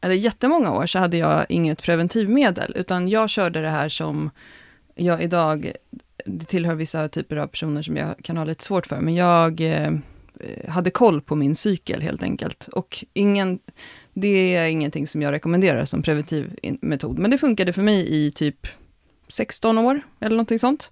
[0.00, 4.30] eller jättemånga år, så hade jag inget preventivmedel, utan jag körde det här som
[4.94, 5.72] jag idag,
[6.26, 9.60] det tillhör vissa typer av personer som jag kan ha lite svårt för, men jag
[9.60, 9.92] eh,
[10.68, 12.68] hade koll på min cykel helt enkelt.
[12.68, 13.58] Och ingen,
[14.12, 18.26] det är ingenting som jag rekommenderar som preventiv in- metod, men det funkade för mig
[18.26, 18.66] i typ
[19.28, 20.90] 16 år, eller någonting sånt.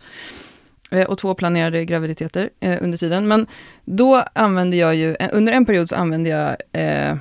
[0.91, 3.28] Eh, och två planerade graviditeter eh, under tiden.
[3.28, 3.47] Men
[3.85, 7.16] då använde jag ju, eh, under en period så använde jag, eh,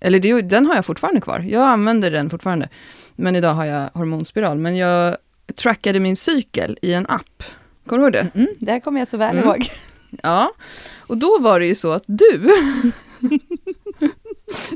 [0.00, 1.40] eller det, den har jag fortfarande kvar.
[1.40, 2.68] Jag använder den fortfarande.
[3.16, 4.58] Men idag har jag hormonspiral.
[4.58, 5.16] Men jag
[5.54, 7.42] trackade min cykel i en app.
[7.86, 8.40] Kommer du ihåg det?
[8.40, 9.48] Mm, det här kommer jag så väl Mm.
[9.48, 9.68] ihåg.
[10.22, 10.52] Ja,
[10.98, 12.50] och då var det ju så att du,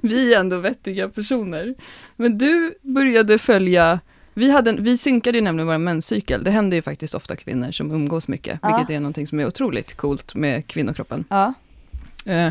[0.02, 1.74] vi är ändå vettiga personer,
[2.16, 4.00] men du började följa,
[4.40, 7.72] vi, hade en, vi synkade ju nämligen vår menscykel, det händer ju faktiskt ofta kvinnor
[7.72, 8.76] som umgås mycket, Ja.
[8.76, 11.24] vilket är någonting som är otroligt coolt med kvinnokroppen.
[11.28, 11.54] Ja.
[12.26, 12.50] Eh,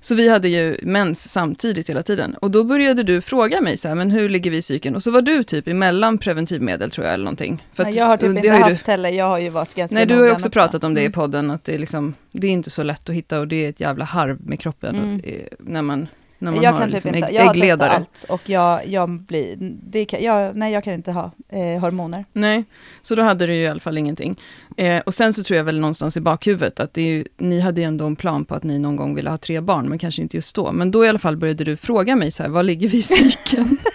[0.00, 2.34] Så vi hade ju mens samtidigt hela tiden.
[2.34, 4.94] Och då började du fråga mig så här, men hur ligger vi i cykeln?
[4.96, 7.66] Och så var du typ emellan preventivmedel tror jag, eller någonting.
[7.74, 9.48] För Nej, jag har typ det inte har ju du- haft heller, jag har ju
[9.48, 11.12] varit ganska Nej, du har ju noggrann också pratat om det i Mm.
[11.12, 13.68] podden, att det är, liksom, det är inte så lätt att hitta och det är
[13.68, 15.20] ett jävla harv med kroppen Mm.
[15.24, 16.08] eh, när, man,
[16.44, 18.86] när man jag har kan typ liksom inte, ägg, jag har testat allt och jag,
[18.86, 22.24] jag blir, det kan, jag, nej jag kan inte ha eh, hormoner.
[22.32, 22.64] Nej,
[23.02, 24.40] så då hade du ju i alla fall ingenting.
[24.76, 27.60] Eh, och sen så tror jag väl någonstans i bakhuvudet att det är ju, ni
[27.60, 29.98] hade ju ändå en plan på att ni någon gång ville ha tre barn, men
[29.98, 30.72] kanske inte just då.
[30.72, 33.02] Men då i alla fall började du fråga mig så här, vad ligger vi i
[33.02, 33.76] cykeln?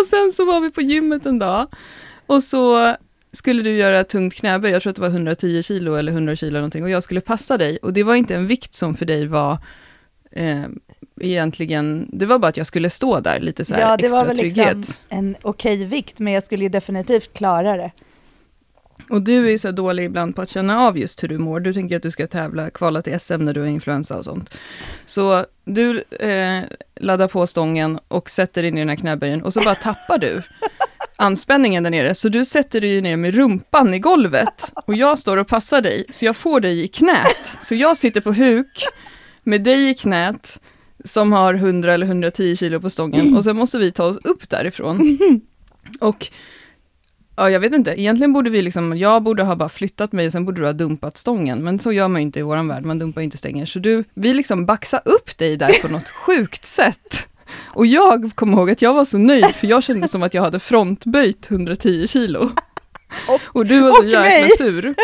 [0.00, 1.66] Och sen så var vi på gymmet en dag
[2.26, 2.96] och så
[3.32, 6.54] skulle du göra tungt knäböj, jag tror att det var 110 kilo eller 100 kilo
[6.54, 7.76] någonting, och jag skulle passa dig.
[7.76, 9.58] Och det var inte en vikt som för dig var
[10.30, 10.64] eh,
[11.20, 14.18] egentligen, det var bara att jag skulle stå där, lite så här Ja, det extra
[14.18, 14.76] var väl trygghet.
[14.76, 17.90] liksom en okej vikt, men jag skulle ju definitivt klara det.
[19.10, 21.60] Och du är ju så dålig ibland på att känna av just hur du mår.
[21.60, 24.54] Du tänker att du ska tävla, kvala till SM när du har influensa och sånt.
[25.06, 26.60] Så du eh,
[26.96, 30.42] laddar på stången och sätter in i den här knäböjen och så bara tappar du
[31.22, 32.14] anspänningen där nere.
[32.14, 36.04] Så du sätter dig ner med rumpan i golvet och jag står och passar dig,
[36.10, 37.56] så jag får dig i knät.
[37.62, 38.84] Så jag sitter på huk
[39.42, 40.60] med dig i knät
[41.04, 44.50] som har 100 eller 110 kilo på stången och sen måste vi ta oss upp
[44.50, 45.18] därifrån.
[46.00, 46.30] Och
[47.36, 48.00] Ja, jag vet inte.
[48.00, 50.72] Egentligen borde vi liksom, jag borde ha bara flyttat mig och sen borde du ha
[50.72, 51.64] dumpat stången.
[51.64, 53.66] Men så gör man ju inte i våran värld, man dumpar ju inte stänger.
[53.66, 57.28] Så du, vi liksom baxade upp dig där på något sjukt sätt.
[57.66, 60.42] Och jag kommer ihåg att jag var så nöjd, för jag kände som att jag
[60.42, 62.50] hade frontböjt 110 kilo.
[63.46, 64.94] Och du var så och jäkla sur.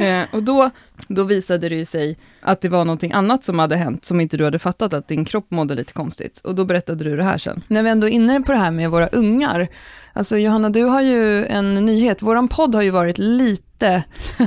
[0.00, 0.70] Eh, och då,
[1.08, 4.36] då visade det ju sig att det var någonting annat som hade hänt, som inte
[4.36, 6.40] du hade fattat, att din kropp mådde lite konstigt.
[6.44, 7.62] Och då berättade du det här sen.
[7.68, 9.68] När vi ändå är inne på det här med våra ungar.
[10.12, 12.22] Alltså Johanna, du har ju en nyhet.
[12.22, 14.04] Våran podd har ju varit lite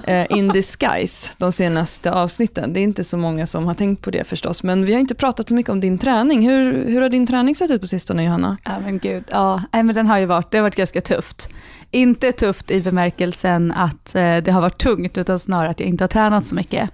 [0.07, 2.73] eh, in disguise de senaste avsnitten.
[2.73, 4.63] Det är inte så många som har tänkt på det förstås.
[4.63, 6.49] Men vi har inte pratat så mycket om din träning.
[6.49, 8.57] Hur, hur har din träning sett ut på sistone, Johanna?
[8.65, 11.49] Ja men gud, ja, men den har ju varit, det har varit ganska tufft.
[11.93, 16.03] Inte tufft i bemärkelsen att eh, det har varit tungt, utan snarare att jag inte
[16.03, 16.89] har tränat så mycket.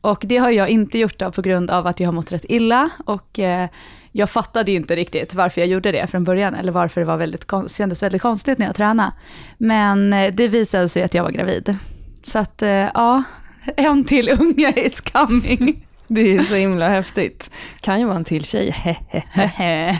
[0.00, 2.44] Och det har jag inte gjort av på grund av att jag har mått rätt
[2.48, 3.68] illa och eh,
[4.12, 7.16] jag fattade ju inte riktigt varför jag gjorde det från början, eller varför det var
[7.16, 9.12] väldigt, kändes väldigt konstigt när jag tränade.
[9.58, 11.76] Men eh, det visade sig att jag var gravid.
[12.24, 13.22] Så att, eh, ja,
[13.76, 15.83] en till unge is coming.
[16.06, 17.50] Det är så himla häftigt.
[17.80, 18.74] Kan ju vara en till tjej.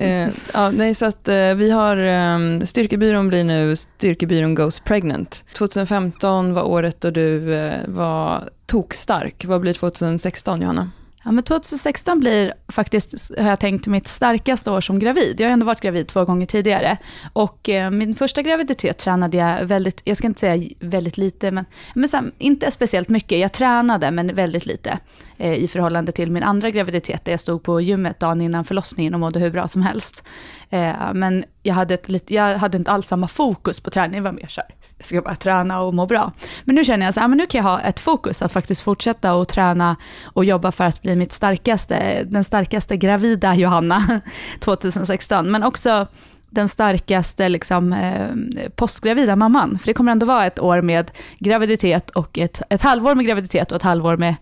[0.00, 5.44] Eh, ja, nej, så att eh, vi har, eh, Styrkebyrån blir nu Styrkebyrån Goes Pregnant.
[5.52, 9.44] 2015 var året då du eh, var tokstark.
[9.44, 10.90] Vad blir 2016, Johanna?
[11.24, 15.40] Ja, men 2016 blir faktiskt, har jag tänkt, mitt starkaste år som gravid.
[15.40, 16.96] Jag har ändå varit gravid två gånger tidigare.
[17.32, 21.64] Och eh, min första graviditet tränade jag väldigt, jag ska inte säga väldigt lite, men,
[21.94, 23.38] men här, inte speciellt mycket.
[23.38, 24.98] Jag tränade, men väldigt lite
[25.36, 29.14] eh, i förhållande till min andra graviditet, där jag stod på gymmet dagen innan förlossningen
[29.14, 30.24] och mådde hur bra som helst.
[30.70, 34.32] Eh, men jag hade, ett, jag hade inte alls samma fokus på träning, det var
[34.32, 36.32] mer så här, ska bara träna och må bra.
[36.64, 38.52] Men nu känner jag så här, ah, men nu kan jag ha ett fokus att
[38.52, 44.20] faktiskt fortsätta och träna och jobba för att bli mitt starkaste, den starkaste gravida Johanna
[44.60, 45.50] 2016.
[45.50, 46.06] Men också
[46.50, 48.28] den starkaste liksom, eh,
[48.74, 49.78] postgravida mamman.
[49.78, 53.72] För det kommer ändå vara ett år med graviditet och ett, ett halvår med graviditet
[53.72, 54.34] och ett halvår med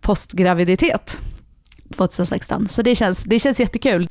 [0.00, 1.18] postgraviditet
[1.96, 2.68] 2016.
[2.68, 4.08] Så det känns, det känns jättekul.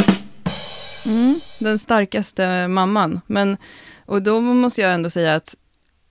[1.05, 3.21] Mm, den starkaste mamman.
[3.27, 3.57] Men,
[4.05, 5.55] och då måste jag ändå säga att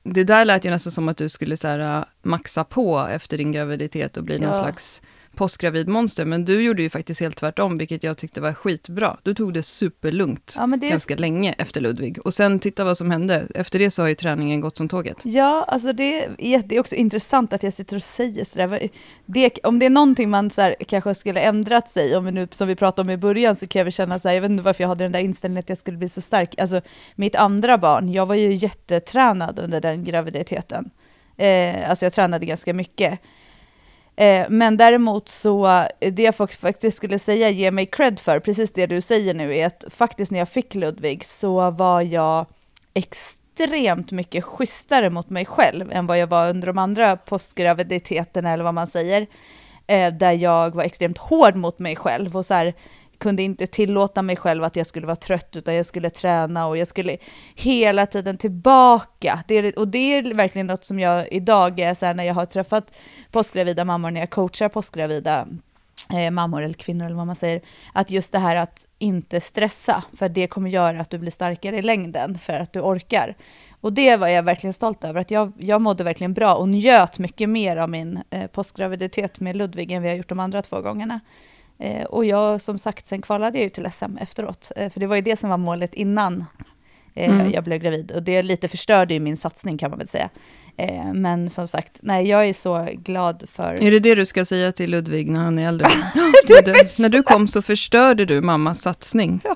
[0.05, 3.38] det där lät ju nästan som att du skulle så här, äh, maxa på efter
[3.38, 4.64] din graviditet och bli någon Ja.
[5.35, 6.24] Slags postgravidmonster.
[6.24, 9.16] Men du gjorde ju faktiskt helt tvärtom, vilket jag tyckte var skitbra.
[9.22, 12.18] Du tog det superlugnt Ja, det ganska länge efter Ludvig.
[12.24, 13.47] Och sen titta vad som hände.
[13.55, 15.16] Efter det så har ju träningen gått som tåget.
[15.24, 18.89] Ja, alltså det är, det är också intressant att jag sitter och säger sådär.
[19.26, 22.68] Det, om det är någonting man så här, kanske skulle ändrat sig, om nu, som
[22.68, 24.62] vi pratade om i början, så kan jag väl känna så här, jag vet inte
[24.62, 26.59] varför jag hade den där inställningen att jag skulle bli så stark.
[26.59, 26.80] Alltså
[27.14, 30.91] mitt andra barn, jag var ju jättetränad under den graviditeten.
[31.37, 33.20] Eh, alltså jag tränade ganska mycket.
[34.16, 35.66] Eh, men däremot så,
[36.00, 39.56] eh, det jag faktiskt skulle säga, ge mig cred för, precis det du säger nu,
[39.56, 42.46] är att faktiskt när jag fick Ludvig så var jag
[42.94, 48.64] extremt mycket schysstare mot mig själv än vad jag var under de andra postgraviditeterna eller
[48.64, 49.26] vad man säger.
[49.86, 52.74] Eh, där jag var extremt hård mot mig själv och så här,
[53.24, 56.76] kunde inte tillåta mig själv att jag skulle vara trött utan jag skulle träna och
[56.76, 57.16] jag skulle
[57.54, 59.44] hela tiden tillbaka.
[59.48, 62.34] Det är, och det är verkligen något som jag idag är så här, när jag
[62.34, 62.96] har träffat
[63.30, 65.48] påskgravida mammor, när jag coachar påskgravida
[66.12, 67.60] eh, mammor eller kvinnor eller vad man säger,
[67.92, 71.78] att just det här att inte stressa, för det kommer göra att du blir starkare
[71.78, 73.36] i längden, för att du orkar.
[73.80, 77.18] Och det var jag verkligen stolt över, att jag, jag mådde verkligen bra och njöt
[77.18, 80.80] mycket mer av min eh, postgraviditet med Ludvig än vi har gjort de andra två
[80.80, 81.20] gångerna.
[81.78, 85.06] Eh, och jag, som sagt, sen kvalade jag ju till SM efteråt, eh, för det
[85.06, 86.44] var ju det som var målet innan
[87.14, 87.50] eh, Mm.
[87.52, 88.10] jag blev gravid.
[88.10, 90.28] Och det lite förstörde ju min satsning kan man väl säga.
[90.76, 93.82] Eh, men som sagt, nej, jag är så glad för...
[93.82, 95.86] Är det det du ska säga till Ludvig när han är äldre?
[96.48, 99.40] när, du, när du kom så förstörde du mammas satsning.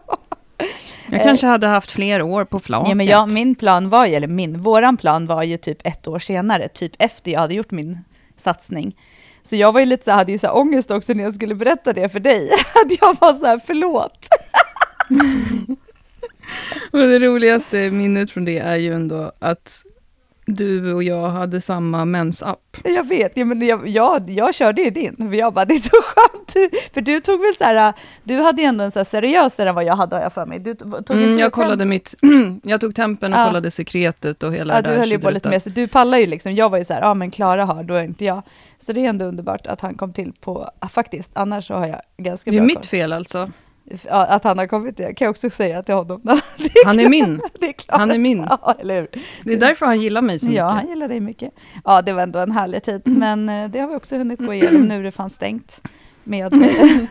[1.10, 2.88] Jag kanske hade haft fler år på flaket.
[2.88, 6.08] Ja, men jag, min plan var ju, eller min, våran plan var ju typ ett
[6.08, 7.98] år senare, typ efter jag hade gjort min
[8.36, 8.96] satsning.
[9.42, 11.34] Så jag var ju lite så här, hade ju så här ångest också när jag
[11.34, 12.50] skulle berätta det för dig.
[12.84, 14.28] Att jag var så här, förlåt.
[16.90, 19.84] Och det roligaste minnet från det är ju ändå att
[20.54, 22.76] du och jag hade samma mensapp.
[22.84, 25.16] Jag vet, ja, men jag, jag, jag körde ju din.
[25.16, 26.72] För jag bara, det är så skönt.
[26.94, 27.92] För du tog väl så här,
[28.24, 30.46] du hade ju ändå en så här seriösare än vad jag hade har jag för
[30.46, 30.58] mig.
[30.58, 32.14] Du tog Mm, du jag kollade mitt,
[32.62, 33.46] jag tog tempen och Ja.
[33.46, 35.88] kollade sekretet och hela Ja, det du där höll ju på lite med, så du
[35.88, 36.54] pallar ju liksom.
[36.54, 38.42] Jag var ju så här, ja men Klara har, då är inte jag.
[38.78, 41.86] Så det är ändå underbart att han kom till på, ah, faktiskt, annars så har
[41.86, 42.84] jag ganska Det är bra mitt koll.
[42.84, 43.50] fel alltså.
[44.08, 46.20] Att han har kommit till, kan jag också säga till honom.
[46.58, 47.40] det Han är min.
[47.60, 47.74] det är.
[47.88, 48.38] Han är min.
[48.48, 49.08] Ja, eller hur?
[49.44, 50.58] Det är därför han gillar mig så mycket.
[50.58, 51.54] Ja, han gillar dig mycket.
[51.84, 54.54] Ja, det var ändå en härlig tid, men eh, det har vi också hunnit gå
[54.54, 55.80] igenom nu det fanns stängt
[56.24, 56.60] med eh,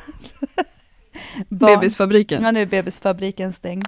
[1.49, 1.75] barn.
[1.75, 2.43] Bebisfabriken.
[2.43, 3.87] Ja, nu är bebisfabriken stängd.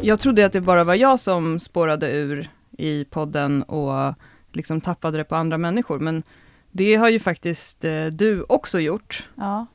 [0.00, 4.14] Jag trodde att det bara var jag som spårade ur i podden och
[4.52, 5.98] liksom tappade det på andra människor.
[5.98, 6.22] Men
[6.70, 9.28] det har ju faktiskt eh, du också gjort.
[9.34, 9.66] Ja.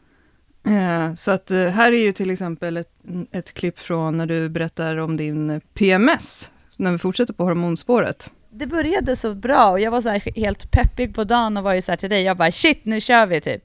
[0.65, 2.93] Eh, så att eh, här är ju till exempel ett,
[3.31, 6.51] ett klipp från när du berättar om din PMS.
[6.75, 8.31] När vi fortsätter på hormonspåret.
[8.49, 11.73] Det började så bra och jag var så här helt peppig på dagen och var
[11.73, 13.63] ju så här till dig, jag bara shit nu kör vi typ.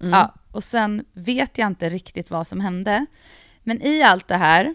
[0.00, 0.12] Mm.
[0.12, 3.06] Ja, och sen vet jag inte riktigt vad som hände.
[3.62, 4.74] Men i allt det här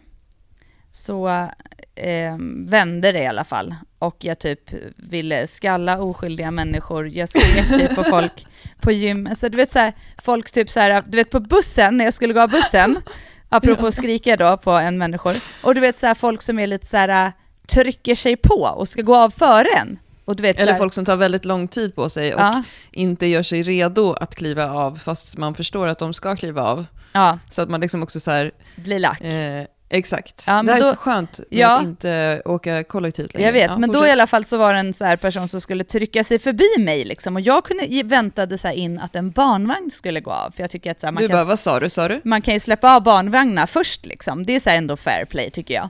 [0.89, 1.49] så
[1.97, 2.35] eh,
[2.67, 3.75] vände det i alla fall.
[3.99, 4.59] Och jag typ
[4.95, 7.07] ville skalla oskyldiga människor.
[7.07, 8.45] Jag skrek typ på folk
[8.81, 9.27] på gym.
[9.27, 9.93] Alltså du vet så här,
[10.23, 12.97] folk typ så här, du vet på bussen, när jag skulle gå av bussen,
[13.49, 15.33] apropå skrika då på en människor.
[15.63, 17.31] Och du vet så här, folk som är lite så här,
[17.67, 19.99] trycker sig på och ska gå av före en.
[20.37, 23.43] Vet, Eller här, folk som tar väldigt lång tid på sig och ja, inte gör
[23.43, 26.85] sig redo att kliva av fast man förstår att de ska kliva av.
[27.13, 29.21] ja, Så att man liksom också så här, blir lack.
[29.21, 30.43] eh, exakt.
[30.47, 31.77] Ja, det här då- är så skönt med Ja.
[31.77, 33.45] att inte åka kollektivt längre.
[33.47, 34.09] Jag vet, Ja, men då fortsätt.
[34.09, 37.05] i alla fall så var det en så person som skulle trycka sig förbi mig
[37.05, 40.69] liksom, och jag kunde, väntade så in att en barnvagn skulle gå av, för jag
[40.71, 42.21] tycker att så här, man, Du kan, bara, vad sa du, sa du?
[42.23, 45.73] man kan ju släppa av barnvagnar först liksom, det är så ändå fair play tycker
[45.73, 45.89] jag.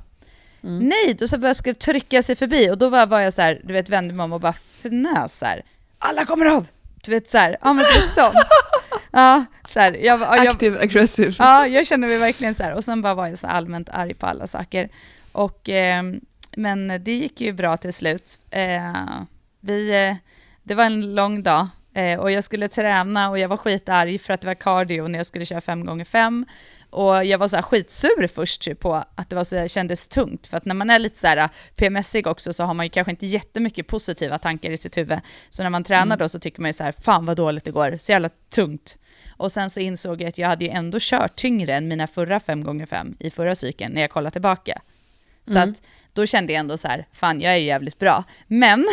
[0.64, 0.80] Mm.
[0.90, 3.62] Nej, då så jag skulle trycka sig förbi och då var, var jag så här,
[3.64, 5.62] du vet vände mig om och bara fnös så här.
[6.00, 6.66] alla kommer av!
[7.04, 8.32] Du vet så här, ja men typ så.
[9.12, 11.34] ja, så här, jag, jag, Active aggressive.
[11.40, 12.74] Ja, jag känner mig verkligen så här.
[12.74, 14.90] Och sen bara var jag så allmänt arg på alla saker.
[15.32, 16.04] Och, eh,
[16.58, 18.40] men det gick ju bra till slut.
[18.52, 19.22] Eh,
[19.60, 20.16] vi, eh,
[20.64, 24.34] det var en lång dag eh, och jag skulle träna och jag var skitarg för
[24.34, 26.46] att det var cardio när jag skulle köra fem gånger fem.
[26.90, 30.48] Och jag var så här skitsur först typ på att det var så, kändes tungt.
[30.48, 33.12] För att när man är lite så här PMSig också så har man ju kanske
[33.12, 35.20] inte jättemycket positiva tankar i sitt huvud.
[35.50, 37.72] Så när man tränar då så tycker man ju så här, fan vad dåligt det
[37.72, 38.98] går, så jävla tungt.
[39.38, 42.40] Och sen så insåg jag att jag hade ju ändå kört tyngre än mina förra
[42.40, 44.82] 5x5 i förra cykeln när jag kollade tillbaka.
[45.46, 45.70] Så Mm.
[45.70, 45.82] att
[46.14, 48.24] då kände jag ändå så här, fan jag är ju jävligt bra.
[48.48, 48.88] Men,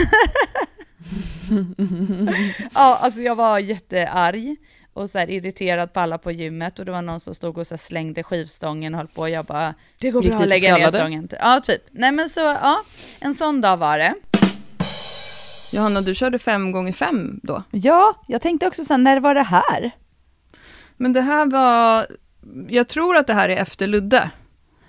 [2.75, 4.57] ja alltså jag var jättearg
[4.93, 7.67] och så här irriterad på alla på gymmet och det var någon som stod och
[7.67, 10.89] så slängde skivstången och höll på och jag bara, det går bra att lägga ner
[10.89, 11.29] stången.
[11.41, 11.83] Ja, typ.
[11.91, 12.83] Nej men så, ja,
[13.21, 14.15] en sån dag var det.
[15.73, 17.63] Johanna, du körde fem gånger fem då.
[17.71, 19.91] Ja, jag tänkte också så här, när var det här?
[20.97, 22.07] Men det här var...
[22.69, 24.31] Jag tror att det här är efter Ludde.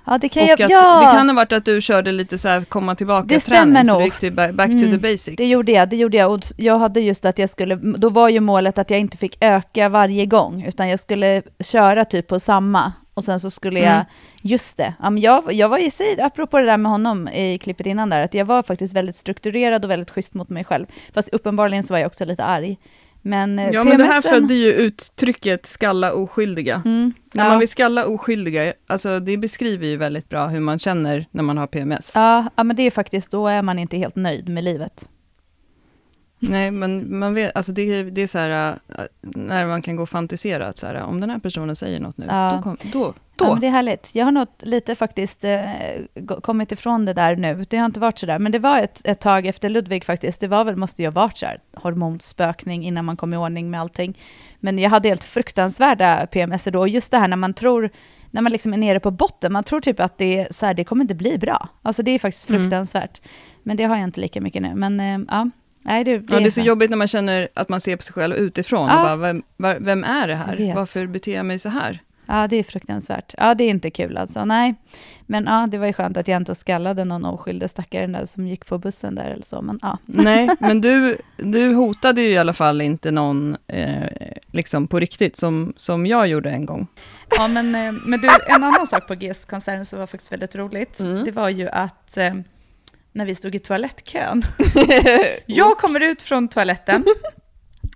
[0.08, 0.99] Ja, det kan Och jag, att ja.
[1.12, 3.86] Det kan ha varit att du körde lite så här komma tillbaka Det stämmer träning,
[3.93, 4.91] så du gick till ba- back to Mm.
[4.91, 5.36] the basic.
[5.38, 6.32] Det gjorde jag, det gjorde jag.
[6.34, 9.38] Och jag hade just att jag skulle, då var ju målet att jag inte fick
[9.43, 12.93] öka varje gång, utan jag skulle köra typ på samma.
[13.14, 14.06] Och sen så skulle jag, Mm.
[14.41, 17.58] just det, ja, men jag, jag var i sig, apropå det där med honom i
[17.58, 20.86] klippet innan där, att jag var faktiskt väldigt strukturerad och väldigt schysst mot mig själv.
[21.14, 22.78] Fast uppenbarligen så var jag också lite arg.
[23.28, 26.82] Men eh, Ja, men det här PMSen födde ju uttrycket skalla oskyldiga.
[26.86, 27.49] Mm, När ja.
[27.49, 31.57] man vill skalla oskyldiga, alltså det beskriver ju väldigt bra hur man känner när man
[31.57, 32.11] har PMS.
[32.15, 35.09] Ja, ja, men det är faktiskt, då är man inte helt nöjd med livet.
[36.50, 40.04] Nej, men man vet, alltså det, det är så här, äh, när man kan gå
[40.04, 42.54] och fantisera, att så här, om den här personen säger något nu, Ja.
[42.56, 43.52] då, kom, då, Ja, då.
[43.52, 44.10] men det är härligt.
[44.16, 45.62] Jag har nog lite faktiskt eh,
[46.41, 47.66] kommit ifrån det där nu.
[47.70, 48.39] Det har inte varit så där.
[48.39, 50.41] Men det var ett, ett tag efter Ludvig faktiskt.
[50.41, 53.70] Det var väl, måste ju ha varit så här, hormonspökning innan man kom i ordning
[53.70, 54.18] med allting.
[54.60, 56.80] Men jag hade helt fruktansvärda PMS då.
[56.80, 57.89] Och just det här när man tror,
[58.32, 60.74] när man liksom är nere på botten, man tror typ att det, är så här,
[60.74, 61.70] det kommer inte bli bra.
[61.82, 62.62] Alltså det är faktiskt Mm.
[62.62, 63.22] fruktansvärt.
[63.64, 64.76] Men det har jag inte lika mycket nu.
[64.76, 65.50] Men eh, ja,
[65.86, 68.14] Nej, det, Ja, det är så jobbigt när man känner att man ser på sig
[68.14, 68.88] själv utifrån.
[68.90, 68.96] Ja.
[68.98, 70.74] Och bara, vem, var- vem är det här?
[70.76, 72.00] Varför beter jag mig så här?
[72.28, 73.34] Ja, det är fruktansvärt.
[73.38, 74.46] Ja, det är inte kul alltså.
[74.46, 74.76] Nej.
[75.26, 78.48] Men ja, det var ju skönt att jag inte skallade någon oskyldig stackare där som
[78.48, 79.62] gick på bussen där eller så.
[79.62, 79.98] Men ja.
[80.06, 84.04] Nej, men du, du hotade ju i alla fall inte någon eh,
[84.52, 86.88] liksom på riktigt, som, som jag gjorde en gång.
[87.38, 91.00] Ja, men, eh, men du, en annan sak på GES-konserten som var faktiskt väldigt roligt,
[91.00, 91.24] Mm.
[91.24, 92.34] det var ju att eh,
[93.16, 94.43] när vi stod i toalettkön,
[95.45, 97.05] jag kommer ut från toaletten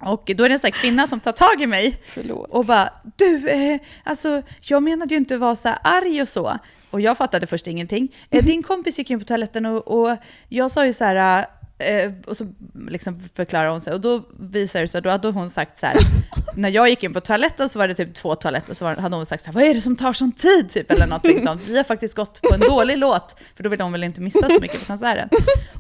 [0.01, 2.49] och då är det en sån här kvinna som tar tag i mig Förlåt.
[2.49, 6.59] och bara du, eh, alltså jag menade ju inte att vara så arg och så.
[6.91, 8.15] Och jag fattade först ingenting.
[8.29, 10.17] Eh, din kompis gick in på toaletten och, och
[10.49, 11.45] jag sa ju så här,
[11.79, 12.47] eh, och så
[12.87, 15.97] liksom förklarar hon sig, och då visar det sig, då hade hon sagt så här,
[16.55, 19.15] när jag gick in på toaletten så var det typ två toaletter, så var, hade
[19.15, 20.69] hon sagt så här, vad är det som tar sån tid?
[20.69, 21.61] Typ, eller någonting sånt.
[21.67, 24.49] Vi har faktiskt gått på en dålig låt, för då vill de väl inte missa
[24.49, 25.29] så mycket på konserten.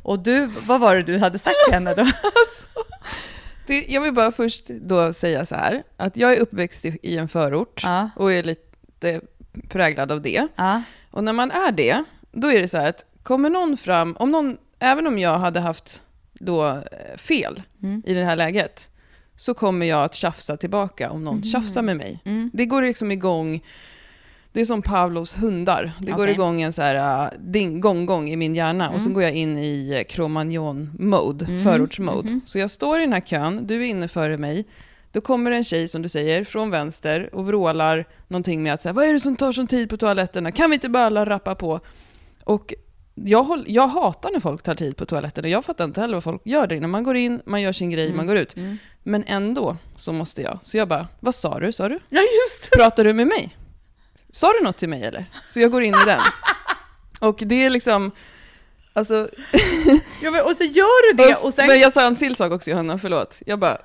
[0.03, 2.07] Och du, vad var det du hade sagt till henne då?
[3.67, 7.17] Det, jag vill bara först då säga så här, att jag är uppväxt i, i
[7.17, 9.21] en förort Ja, och är lite
[9.69, 10.47] präglad av det.
[10.55, 10.81] ja,
[11.11, 14.31] Och när man är det, då är det så här att kommer någon fram, om
[14.31, 16.03] någon, även om jag hade haft
[16.33, 18.03] då eh, fel Mm.
[18.05, 18.89] i det här läget,
[19.35, 22.19] så kommer jag att tjafsa tillbaka om någon tjafsar med mig.
[22.25, 22.49] mm.
[22.53, 23.63] Det går liksom igång,
[24.51, 25.91] det är som Pavlos hundar.
[25.99, 26.33] Det går Okej.
[26.33, 29.05] igång en så här uh, ding, gong, gong i min hjärna och Mm.
[29.05, 31.63] så går jag in i uh, Cro-Magnon-mode, Mm.
[31.63, 32.29] förortsmode.
[32.29, 32.41] Mhm.
[32.45, 34.65] Så jag står i den här kön, du är inne före mig,
[35.11, 38.93] då kommer en tjej som du säger från vänster och vrålar någonting med att säga
[38.93, 40.51] vad är det som tar sån tid på toaletterna?
[40.51, 41.79] Kan vi inte bara alla rappa på?
[42.43, 42.73] Och
[43.25, 45.47] jag, håll, jag hatar när folk tar tid på toaletterna.
[45.47, 46.87] Jag fattar inte heller vad folk gör där inne.
[46.87, 48.17] Man går in, man gör sin grej, Mm.
[48.17, 48.57] man går ut.
[48.57, 48.77] Mm.
[49.03, 50.59] Men ändå så måste jag.
[50.63, 51.71] Så jag bara, vad sa du?
[51.71, 51.99] Sa du?
[52.09, 52.77] Ja, just det.
[52.77, 53.57] Pratar du med mig?
[54.31, 55.25] Sa du något till mig eller?
[55.49, 56.21] Så jag går in i den.
[57.29, 58.11] Och det är liksom,
[58.93, 59.29] alltså,
[60.21, 61.67] Ja, men, och så gör du det, och sen...
[61.67, 63.39] men jag sa en till sak också Johanna, förlåt.
[63.45, 63.77] Jag bara,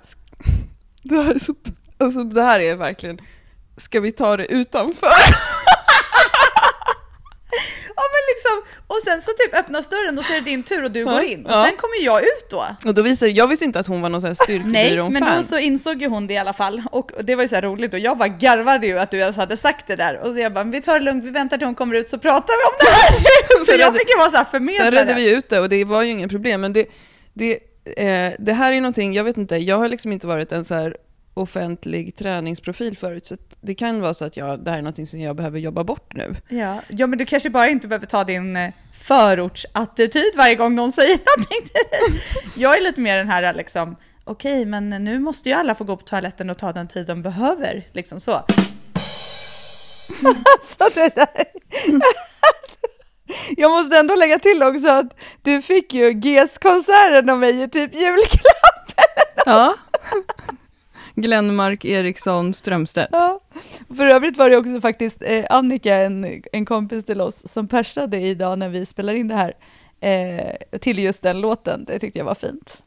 [1.03, 1.55] det här är så,
[1.99, 3.21] alltså det här är verkligen,
[3.77, 5.09] ska vi ta det utanför?
[7.97, 10.85] Ja men liksom, och sen så typ öppnas dörren och så är det din tur
[10.85, 11.47] och du går in.
[11.47, 12.65] Och sen kommer jag ut då.
[12.87, 15.13] Och då visade jag visste inte att hon var någon sån här Nej, styrkebyrån-fan.
[15.29, 16.83] men då så insåg ju hon det i alla fall.
[16.91, 19.37] Och det var ju så här roligt och jag bara garvade ju att du ens
[19.37, 20.19] hade sagt det där.
[20.23, 22.19] Och så jag bara, vi tar det lugnt, vi väntar till hon kommer ut så
[22.19, 23.59] pratar vi om det här.
[23.59, 24.91] så Så jag redde- fick ju vara så här Sen förmedlare.
[24.91, 26.61] redde vi ut det och det var ju inga problem.
[26.61, 26.87] Men det,
[27.33, 27.53] det,
[27.97, 30.75] eh, det här är någonting, jag vet inte, jag har liksom inte varit en så
[30.75, 30.97] här
[31.35, 33.27] offentlig träningsprofil förut.
[33.27, 35.85] Så det kan vara så att jag, det här är någonting som jag behöver jobba
[35.85, 36.37] bort nu.
[36.49, 36.81] Ja.
[36.89, 41.19] ja, men du kanske bara inte behöver ta din eh, förortsattityd varje gång någon säger
[41.37, 42.23] någonting till dig.
[42.57, 45.97] Jag är lite mer den här liksom, okej, men nu måste ju alla få gå
[45.97, 47.89] på toaletten och ta den tid de behöver.
[47.93, 48.33] Liksom så.
[50.79, 51.45] Så det där.
[53.57, 57.95] Jag måste ändå lägga till också att du fick ju GES-konserten av mig i typ
[57.95, 58.93] julklapp.
[59.47, 59.75] Ja.
[61.15, 63.09] Glenmark Eriksson Strömstedt.
[63.13, 63.41] Ja.
[63.97, 68.21] För övrigt var det också faktiskt eh, Annika, en, en kompis till oss, som persade
[68.21, 69.53] idag när vi spelar in det här
[70.01, 71.85] eh, till just den låten.
[71.85, 72.83] Det tyckte jag var fint.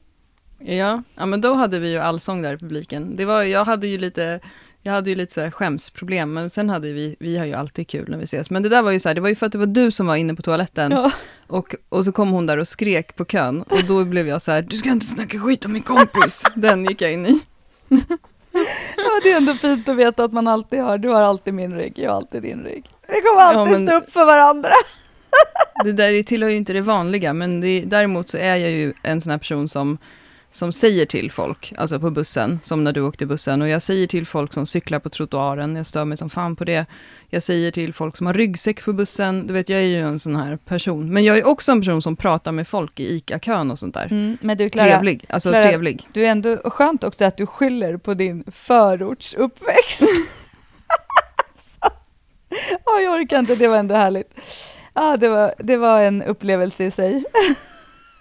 [0.59, 3.15] Ja, ja, men då hade vi ju allsång där i publiken.
[3.15, 4.39] Det var, jag hade ju lite,
[4.82, 7.88] jag hade ju lite så här skämsproblem, men sen hade vi, vi har ju alltid
[7.88, 8.49] kul när vi ses.
[8.49, 9.91] Men det där var ju så här, det var ju för att det var du
[9.91, 11.11] som var inne på toaletten, Ja.
[11.47, 14.51] och, och så kom hon där och skrek på kön, och då blev jag så
[14.51, 16.43] här, du ska inte snacka skit om min kompis.
[16.55, 17.39] Den gick jag in i.
[18.98, 21.74] ja, det är ändå fint att veta att man alltid har, du har alltid min
[21.76, 22.86] rygg, jag har alltid din rygg.
[23.08, 24.70] Vi kommer alltid Ja, men- stå upp för varandra.
[25.84, 29.22] Det där tillhör ju inte det vanliga, men det, däremot så är jag ju en
[29.22, 29.98] sån här person som,
[30.52, 34.08] som säger till folk, alltså på bussen, som när du åkte bussen, och jag säger
[34.08, 36.86] till folk som cyklar på trottoaren, jag stör mig som fan på det.
[37.30, 40.20] Jag säger till folk som har ryggsäck på bussen, du vet, jag är ju en
[40.20, 41.14] sån här person.
[41.14, 44.06] Men jag är också en person som pratar med folk i ICA-kön och sånt där.
[44.06, 46.08] Mm, men du Clara, Trevlig, alltså Clara, trevlig.
[46.14, 50.00] du är ändå skönt också att du skyller på din förortsuppväxt.
[51.60, 51.89] Så.
[52.86, 54.34] Ja, jag orkar inte, det var ändå härligt.
[54.93, 57.24] Ja, det, var, det var en upplevelse i sig.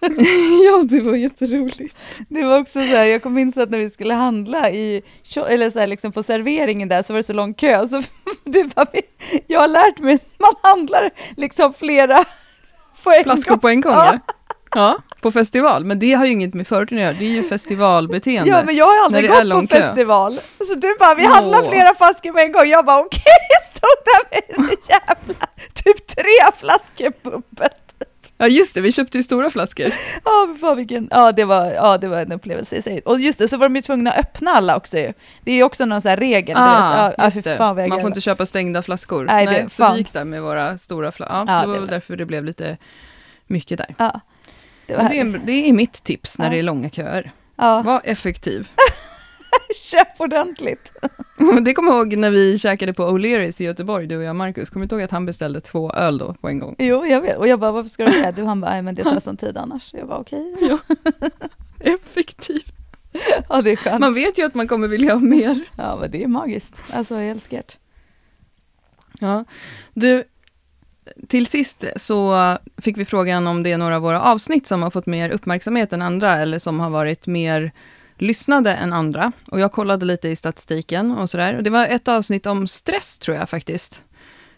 [0.65, 1.97] ja, det var jätteroligt.
[2.29, 5.03] Det var också så här, jag kommer minns att när vi skulle handla i,
[5.49, 8.03] eller så här, liksom på serveringen där så var det så lång kö, så
[8.45, 8.87] du bara,
[9.47, 12.25] jag har lärt mig att man handlar liksom flera
[13.03, 13.59] på en Flaskor gång.
[13.61, 14.19] på en gång, ja.
[14.75, 15.85] Ja, på festival.
[15.85, 18.51] Men det har ju inget med förorten att göra, det är ju festivalbeteende.
[18.51, 19.83] Ja, men jag har aldrig gått på kö.
[19.83, 20.35] festival.
[20.69, 21.33] Så du bara, vi Åh.
[21.35, 22.67] handlar flera flaskor på en gång.
[22.67, 23.23] Jag bara, okej,
[23.73, 27.69] stod där med en jävla, typ tre flaskor bubbel.
[28.39, 29.93] Ja, just det, vi köpte ju stora flaskor.
[30.25, 33.01] Ja, fan vilken, ja det var, ja det var en upplevelse i sig.
[33.05, 35.13] Och just det, så var de ju tvungna att öppna alla också ju.
[35.45, 36.57] Det är ju också någon sån här regel.
[36.57, 37.13] Ah.
[37.19, 37.57] Ja, just det.
[37.57, 39.25] fan Man får inte köpa stängda flaskor.
[39.25, 39.93] Nej, Nej, det- så fan.
[39.93, 41.37] vi gick där med våra stora flaskor.
[41.37, 42.77] Ja, Ja, det var väl därför det blev lite
[43.47, 43.95] mycket där.
[43.99, 44.21] Ja.
[44.87, 46.51] Det var det, är, det är mitt tips när Ja.
[46.53, 47.31] det är långa köer.
[47.57, 48.69] ja, Var effektiv.
[49.83, 50.93] köp ordentligt.
[51.63, 54.71] Det kommer jag ihåg när vi käkade på O'Learys i Göteborg, du och jag Marcus.
[54.71, 56.75] Kommer du ihåg att han beställde två öl då på en gång?
[56.79, 57.37] Jo, jag vet.
[57.37, 58.33] Och jag bara, varför ska du det?
[58.37, 59.95] Du, han bara, men det tar sån tid annars.
[59.95, 60.55] Jag bara, okej.
[61.81, 62.63] Effektiv.
[63.49, 64.01] Ja, det är skönt.
[64.01, 65.61] Man vet ju att man kommer vilja ha mer.
[65.77, 66.83] Ja, men det är magiskt.
[66.93, 67.75] Alltså, jag älskar det.
[69.21, 69.45] Ja.
[69.95, 70.25] Du,
[71.29, 74.91] till sist så fick vi frågan om det är några av våra avsnitt som har
[74.91, 77.73] fått mer uppmärksamhet än andra, eller som har varit mer
[78.19, 79.33] lyssnade än andra.
[79.51, 81.57] Och jag kollade lite i statistiken och sådär.
[81.57, 84.03] Och det var ett avsnitt om stress, tror jag faktiskt,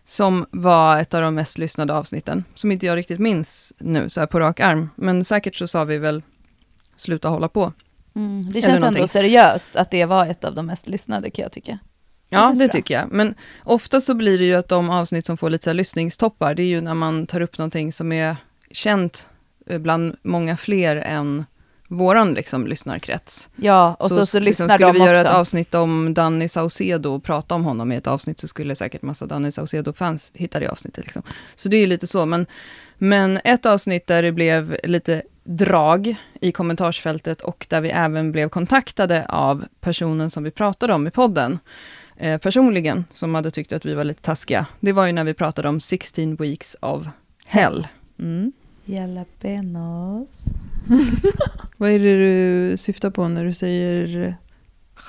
[0.05, 4.21] som var ett av de mest lyssnade avsnitten, som inte jag riktigt minns nu, så
[4.21, 4.91] här på rak arm.
[4.97, 6.23] Men säkert så sa vi väl
[6.97, 7.73] sluta hålla på.
[8.15, 11.53] Mm, det känns ändå seriöst att det var ett av de mest lyssnade kan jag
[11.53, 11.79] tycka.
[12.29, 12.73] Ja, känns det bra.
[12.73, 13.13] tycker jag.
[13.13, 13.35] Men
[13.65, 16.67] ofta så blir det ju att de avsnitt som får lite så lyssningstoppar, det är
[16.67, 18.37] ju när man tar upp någonting som är
[18.71, 19.29] känt
[19.67, 21.45] eh, bland många fler än
[21.89, 23.49] våran liksom, lyssnarkrets.
[23.57, 27.14] Ja, och så, så, liksom, lyssnar skulle de vi göra ett avsnitt om Danny Saucedo
[27.14, 30.68] och prata om honom i ett avsnitt, så skulle säkert massa Danny Saucedo-fans hitta det
[30.68, 31.05] avsnittet.
[31.05, 31.22] Liksom.
[31.57, 32.47] Så det är ju lite så, men,
[32.99, 38.49] men ett avsnitt där det blev lite drag i kommentarsfältet och där vi även blev
[38.49, 41.59] kontaktade av personen som vi pratade om i podden,
[42.16, 44.66] eh, personligen, som hade tyckt att vi var lite taskiga.
[44.80, 47.07] Det var ju när vi pratade om 16 weeks of
[47.45, 47.86] hell.
[48.18, 48.53] Mm.
[48.84, 50.55] Jalapenos.
[51.76, 54.36] Vad är det du syftar på när du säger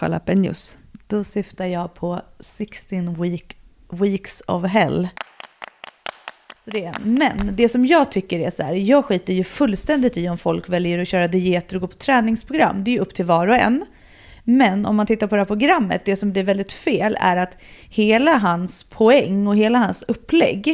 [0.02, 0.78] jalapenos?
[1.08, 3.58] Då syftar jag på 16 week,
[3.92, 5.08] weeks of hell.
[6.60, 10.30] Så det men det som jag tycker är så här, jag skiter ju fullständigt i
[10.30, 12.84] om folk väljer att köra dieter och gå på träningsprogram.
[12.84, 13.86] Det är ju upp till var och en.
[14.44, 17.58] Men om man tittar på det här programmet, det som blir väldigt fel är att
[17.90, 20.66] hela hans poäng och hela hans upplägg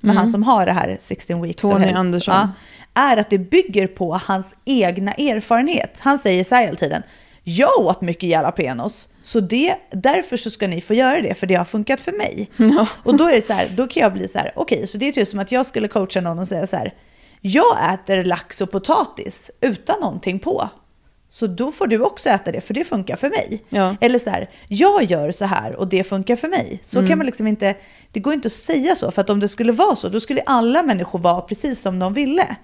[0.00, 0.16] med Mm.
[0.16, 2.34] han som har det här 16 weeks of Tony hell, Andersson.
[2.34, 2.48] ja,
[2.94, 6.00] är att det bygger på hans egna erfarenhet.
[6.00, 7.02] Han säger så här hela tiden.
[7.42, 11.54] Jag åt mycket jalapenos, så det, därför så ska ni få göra det, för det
[11.54, 12.50] har funkat för mig.
[12.56, 12.86] Ja.
[13.02, 15.08] Och då är det så här, då kan jag bli så här, okej, så det
[15.08, 16.92] är typ som att jag skulle coacha någon och säga så här,
[17.40, 20.68] jag äter lax och potatis utan någonting på.
[21.32, 23.64] Så då får du också äta det, för det funkar för mig.
[23.68, 23.96] Ja.
[24.00, 26.78] Eller så här, jag gör så här och det funkar för mig.
[26.82, 27.74] Så kan man liksom inte,
[28.12, 30.40] det går inte att säga så, för att om det skulle vara så, då skulle
[30.40, 32.56] alla människor vara precis som de ville.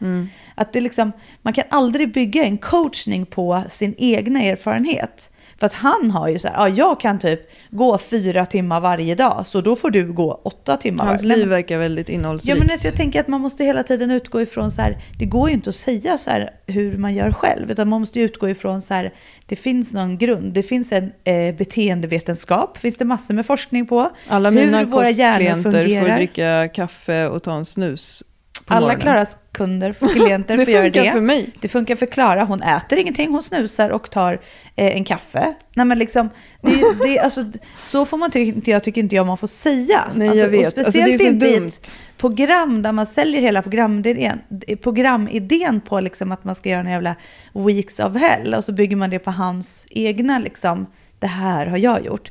[0.55, 1.13] Att det liksom,
[1.43, 5.31] man kan aldrig bygga en coachning på sin egna erfarenhet.
[5.59, 7.41] För att han har ju så här, ja, jag kan typ
[7.71, 11.49] gå fyra timmar varje dag, så då får du gå åtta timmar Hans varje liv
[11.49, 12.59] verkar väldigt Ja, innehållsrikt.
[12.59, 15.49] men alltså, jag tänker att man måste hela tiden utgå ifrån så här, det går
[15.49, 18.49] ju inte att säga så här hur man gör själv, utan man måste ju utgå
[18.49, 19.15] ifrån så här,
[19.47, 24.11] det finns någon grund, det finns en eh, beteendevetenskap, finns det massor med forskning på.
[24.29, 28.23] Alla hur mina våra hjärnor kostklienter får dricka kaffe och ta en snus
[28.67, 29.01] på Alla morgonen.
[29.01, 31.13] Klaras kunder, klienter Det får göra funkar det.
[31.13, 31.51] för mig.
[31.61, 34.33] Det funkar för Klara, hon äter ingenting, hon snusar och tar
[34.77, 35.55] eh, en kaffe.
[35.75, 37.45] Nej men liksom, det, det, alltså,
[37.83, 40.05] så får man inte, jag tycker inte jag man får säga.
[40.15, 40.67] Nej, alltså, jag vet.
[40.67, 41.67] Alltså, speciellt det är så inte i dumt.
[41.67, 44.41] ett program där man säljer hela programidén,
[44.83, 47.15] programidén på liksom att man ska göra en jävla
[47.53, 50.87] weeks of hell och så bygger man det på hans egna liksom,
[51.19, 52.31] det här har jag gjort.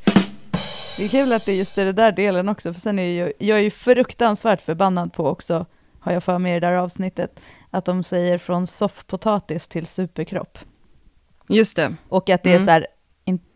[0.98, 3.32] Det är kul att det är just det där delen också, för sen är jag,
[3.38, 5.66] jag är ju fruktansvärt förbannad på också,
[6.06, 7.40] har jag för mig i det där avsnittet,
[7.70, 10.58] att de säger från soffpotatis till superkropp.
[11.48, 11.94] Just det.
[12.08, 12.64] Och att det är Mm.
[12.66, 12.86] så här,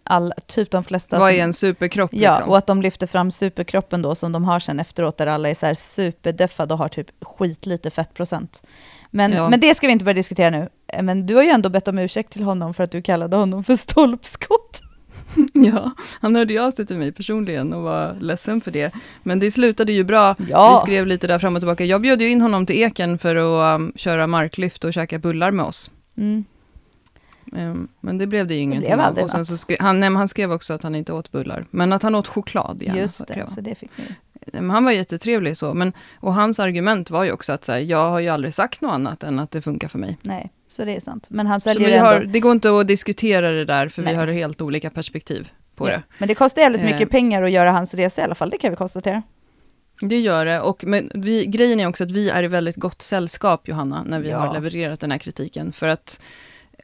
[0.04, 2.10] all, typ de flesta Vad är en superkropp?
[2.12, 2.50] Ja, liksom?
[2.50, 5.54] och att de lyfter fram superkroppen då som de har sen efteråt där alla är
[5.54, 8.62] så här superdeffade och har typ skitlite fettprocent.
[9.10, 9.48] Men, Ja.
[9.48, 10.68] men det ska vi inte börja diskutera nu.
[10.86, 13.36] Eh, Men du har ju ändå bett om ursäkt till honom för att du kallade
[13.36, 14.80] honom för stolpskott.
[15.52, 18.94] Ja, han hörde av sig till mig personligen och var ledsen för det.
[19.22, 20.36] Men det slutade ju bra.
[20.48, 20.80] Ja.
[20.80, 21.84] Vi skrev lite där fram och tillbaka.
[21.84, 25.50] Jag bjöd ju in honom till Eken för att um, köra marklyft och käka bullar
[25.50, 25.90] med oss.
[26.16, 26.44] Mm.
[27.52, 29.18] Um, men det blev det ju ingenting av.
[29.18, 31.64] Och sen så skrev, han, nej, han skrev också att han inte åt bullar.
[31.70, 32.98] Men att han åt choklad gärna.
[32.98, 34.04] Just det, så det fick ni.
[34.52, 35.74] Men han var jättetrevlig så.
[35.74, 38.80] Men, och hans argument var ju också att så här, jag har ju aldrig sagt
[38.80, 40.18] något annat än att det funkar för mig.
[40.22, 41.26] Nej, så det är sant.
[41.30, 42.32] Men han Så säljer vi ju har, ändå...
[42.32, 44.12] det går inte att diskutera det där, för Nej.
[44.12, 45.92] vi har helt olika perspektiv på Ja.
[45.92, 46.02] det.
[46.18, 46.84] Men det kostar Eh.
[46.84, 49.22] mycket pengar att göra hans resa i alla fall, det kan vi konstatera.
[50.02, 53.02] Det gör det, och men vi, grejen är också att vi är i väldigt gott
[53.02, 54.38] sällskap, Johanna, när vi Ja.
[54.38, 55.72] har levererat den här kritiken.
[55.72, 56.20] För att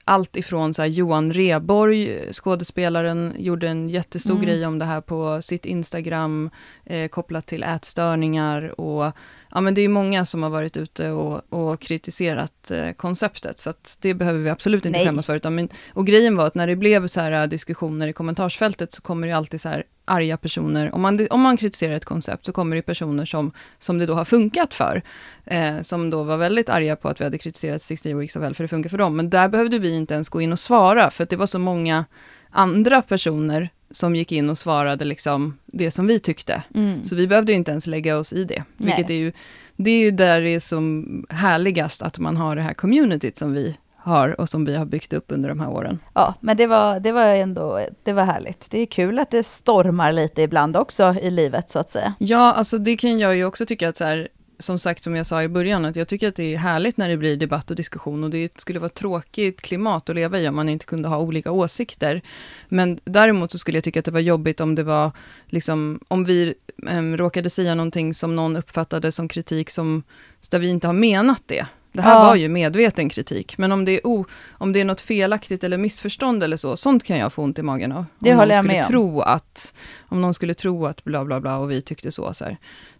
[0.05, 4.45] allt ifrån så Johan Reborg, skådespelaren, gjorde en jättestor Mm.
[4.47, 6.51] grej om det här på sitt Instagram,
[6.84, 9.12] eh, kopplat till ätstörningar och
[9.57, 13.71] ja men det är många som har varit ute och, och kritiserat eh, konceptet, så
[13.71, 15.07] att det behöver vi absolut inte Nej.
[15.07, 15.37] skämmas för.
[15.37, 18.93] Utan, men, och grejen var att när det blev så här eh, diskussioner i kommentarsfältet,
[18.93, 20.95] så kommer det alltid så här arga personer.
[20.95, 24.15] Om man, om man kritiserar ett koncept, så kommer det personer som, som det då
[24.15, 25.03] har funkat för.
[25.45, 28.55] Eh, som då var väldigt arga på att vi hade kritiserat 60 Weeks of Hell,
[28.55, 29.17] för det funkar för dem.
[29.17, 32.05] Men där behövde vi inte ens gå in och svara, för det var så många
[32.51, 36.62] andra personer som gick in och svarade liksom det som vi tyckte.
[36.74, 37.05] Mm.
[37.05, 38.62] Så vi behövde inte ens lägga oss i det.
[38.76, 39.32] Vilket är ju,
[39.76, 43.53] det är ju där det är som härligast att man har det här communityt som
[43.53, 45.99] vi har och som vi har byggt upp under de här åren.
[46.14, 48.70] Ja, men det var, det var ändå det var härligt.
[48.70, 52.14] Det är kul att det stormar lite ibland också i livet, så att säga.
[52.18, 54.28] Ja, alltså det kan jag ju också tycka att så här,
[54.59, 57.09] som sagt, som jag sa i början, att jag tycker att det är härligt när
[57.09, 60.57] det blir debatt och diskussion och det skulle vara tråkigt klimat att leva i om
[60.57, 62.23] man inte kunde ha olika åsikter.
[62.69, 65.11] Men däremot så skulle jag tycka att det var jobbigt om det var,
[65.47, 66.55] liksom, om vi
[66.89, 70.03] em, råkade säga någonting som någon uppfattade som kritik som,
[70.51, 71.67] där vi inte har menat det.
[71.93, 72.23] Det här Ja.
[72.23, 75.79] var ju medveten kritik, men om det, är o, om det är något felaktigt eller
[75.79, 78.05] missförstånd eller så, sånt kan jag få ont i magen av.
[78.19, 78.91] Det om håller jag med om.
[78.91, 79.75] tro att,
[80.09, 82.35] om någon skulle tro att bla bla bla och vi tyckte så.
[82.35, 82.57] så här.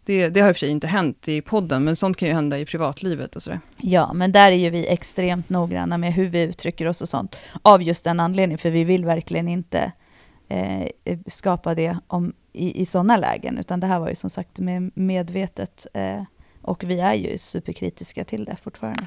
[0.07, 2.35] Det, det har i och för sig inte hänt i podden, men sånt kan ju
[2.35, 3.61] hända i privatlivet och sådär.
[3.77, 7.41] Ja, men där är ju vi extremt noggranna med hur vi uttrycker oss och sånt.
[7.63, 9.93] Av just den anledningen, för vi vill verkligen inte
[10.49, 10.89] eh,
[11.27, 14.91] skapa det om, i, i sådana lägen, utan det här var ju som sagt med,
[14.95, 15.87] medvetet.
[15.95, 16.23] Eh,
[16.63, 19.07] och vi är ju superkritiska till det fortfarande.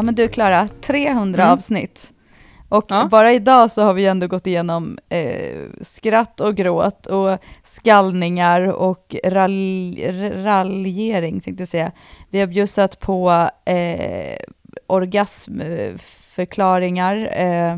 [0.00, 1.52] Ja men du Klara, 300 Mm.
[1.52, 2.12] avsnitt.
[2.68, 3.08] Och Ja.
[3.10, 9.16] bara idag så har vi ändå gått igenom eh, skratt och gråt och skallningar och
[10.44, 11.92] raljering tänkte jag säga.
[12.30, 14.36] Vi har bjussat på eh,
[14.86, 17.76] orgasmförklaringar, eh,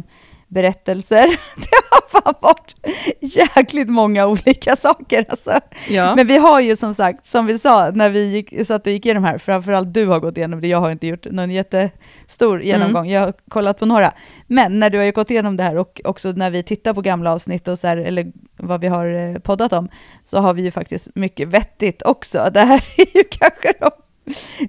[0.52, 1.26] berättelser.
[1.56, 2.74] Det har fan varit
[3.20, 5.60] jäkligt många olika saker alltså.
[5.90, 8.92] Ja, Men vi har ju som sagt, som vi sa när vi gick, satt och
[8.92, 12.62] gick igenom här, framförallt du har gått igenom det, jag har inte gjort någon jättestor
[12.62, 14.12] genomgång, jag har kollat på några.
[14.46, 17.00] Men när du har ju gått igenom det här och också när vi tittar på
[17.00, 19.88] gamla avsnitt och så här, eller vad vi har eh, poddat om,
[20.22, 22.50] så har vi ju faktiskt mycket vettigt också.
[22.54, 23.90] Det här är ju kanske de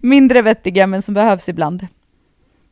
[0.02, 1.88] mindre vettiga, men som behövs ibland.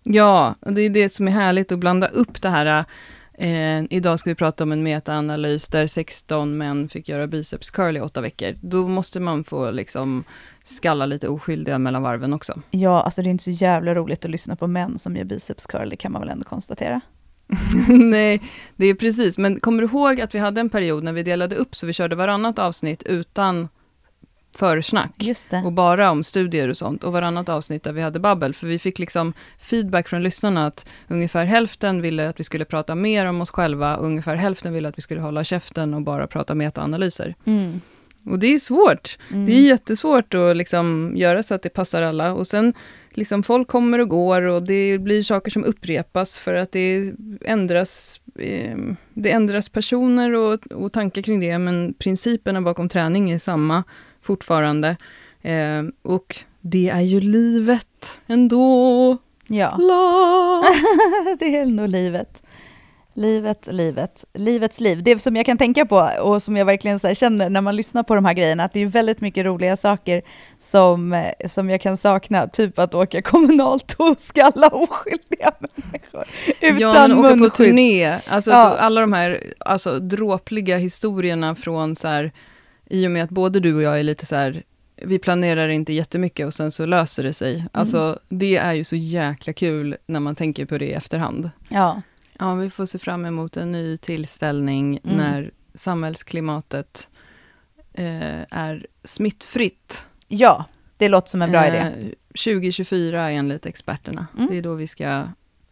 [0.04, 2.86] Ja, och det är det som är härligt att blanda upp det här.
[3.34, 7.98] Eh, idag ska vi prata om en metaanalys där 16 män fick göra biceps curl
[7.98, 8.56] i åtta veckor.
[8.62, 10.24] Då måste man få liksom
[10.66, 12.62] skalla lite oskyldiga mellan varven också.
[12.72, 15.66] Ja, alltså det är inte så jävla roligt att lyssna på män som gör biceps
[15.66, 17.02] curl, det kan man väl ändå konstatera.
[17.90, 18.42] Nej,
[18.76, 19.38] det är precis.
[19.38, 21.94] Men kommer du ihåg att vi hade en period när vi delade upp, så vi
[21.94, 23.68] körde varannat avsnitt utan
[24.54, 25.14] försnack.
[25.66, 27.04] Och bara om studier och sånt.
[27.04, 28.54] Och varannat avsnitt där vi hade babbel.
[28.54, 32.96] För vi fick liksom feedback från lyssnarna att ungefär hälften ville att vi skulle prata
[32.96, 33.98] mer om oss själva.
[33.98, 37.36] Och ungefär hälften ville att vi skulle hålla käften och bara prata metaanalyser.
[37.46, 37.82] Mm.
[38.26, 39.18] Och det är svårt.
[39.32, 39.46] Mm.
[39.46, 42.34] Det är jättesvårt att liksom göra så att det passar alla.
[42.34, 42.74] Och sen,
[43.14, 48.22] liksom folk kommer och går och det blir saker som upprepas för att det ändras,
[48.40, 48.78] eh,
[49.14, 53.84] det ändras personer och, och tankar kring det, men principerna bakom träning är samma
[54.22, 54.96] fortfarande.
[55.42, 59.18] Eh, och det är ju livet ändå.
[59.48, 59.78] Ja.
[61.40, 62.44] Det är nog livet.
[63.14, 65.04] Livet, livet, livets liv.
[65.04, 68.04] Det som jag kan tänka på och som jag verkligen så känner när man lyssnar
[68.04, 70.22] på de här grejerna, att det är väldigt mycket roliga saker
[70.60, 76.26] som, eh, som jag kan sakna, typ att åka kommunalt och skalla oskyldiga människor
[76.60, 78.20] utan ja, men åka på turné.
[78.30, 78.78] Alltså Ja.
[78.78, 82.32] alla de här alltså, dråpliga historierna från så här,
[82.92, 84.64] i och med att både du och jag är lite så här,
[84.96, 87.66] vi planerar inte jättemycket och sen så löser det sig.
[87.72, 91.50] Alltså det är ju så jäkla kul när man tänker på det i efterhand.
[91.70, 92.02] Ja,
[92.40, 95.18] Ja, vi får se fram emot en ny tillställning Mm.
[95.18, 97.10] när samhällsklimatet
[97.94, 100.06] eh, är smittfritt.
[100.28, 100.66] ja,
[100.98, 101.78] det låter som en bra idé.
[101.78, 101.92] Eh,
[102.46, 104.28] 2024 enligt experterna.
[104.38, 104.48] Mm.
[104.50, 105.28] Det är då vi ska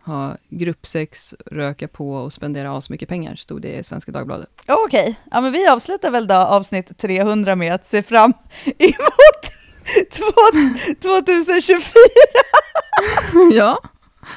[0.10, 4.50] ha gruppsex, röka på och spendera asmycket pengar, stod det i Svenska Dagbladet.
[4.68, 8.34] Okej, ja, men vi avslutar väl då avsnitt 300 med att se fram
[8.78, 9.44] emot
[10.12, 10.32] två-
[11.02, 11.82] 2024.
[13.54, 13.80] ja,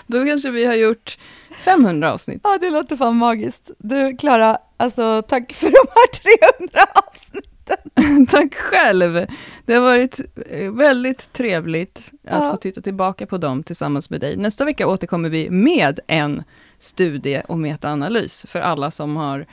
[0.07, 1.19] då kanske vi har gjort
[1.65, 2.41] 500 avsnitt.
[2.45, 3.71] Ja, det låter fan magiskt.
[3.79, 6.07] Du, Klara, alltså tack för de här
[6.59, 7.52] 300 avsnitten.
[8.31, 9.27] Tack själv!
[9.67, 10.21] Det har varit
[10.51, 12.51] eh, väldigt trevligt att Ja.
[12.51, 14.37] få titta tillbaka på dem tillsammans med dig.
[14.37, 16.43] Nästa vecka återkommer vi med en
[16.79, 19.47] studie och metaanalys för alla som har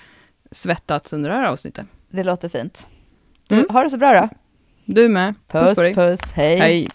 [0.51, 1.85] svettats under det här avsnittet.
[2.09, 2.87] Det låter fint.
[3.49, 3.65] Mm.
[3.69, 4.29] Ha det så bra då.
[4.85, 5.33] Du med.
[5.47, 5.93] Puss Puss, på dig.
[5.95, 6.57] puss, hej.
[6.57, 6.89] Hej!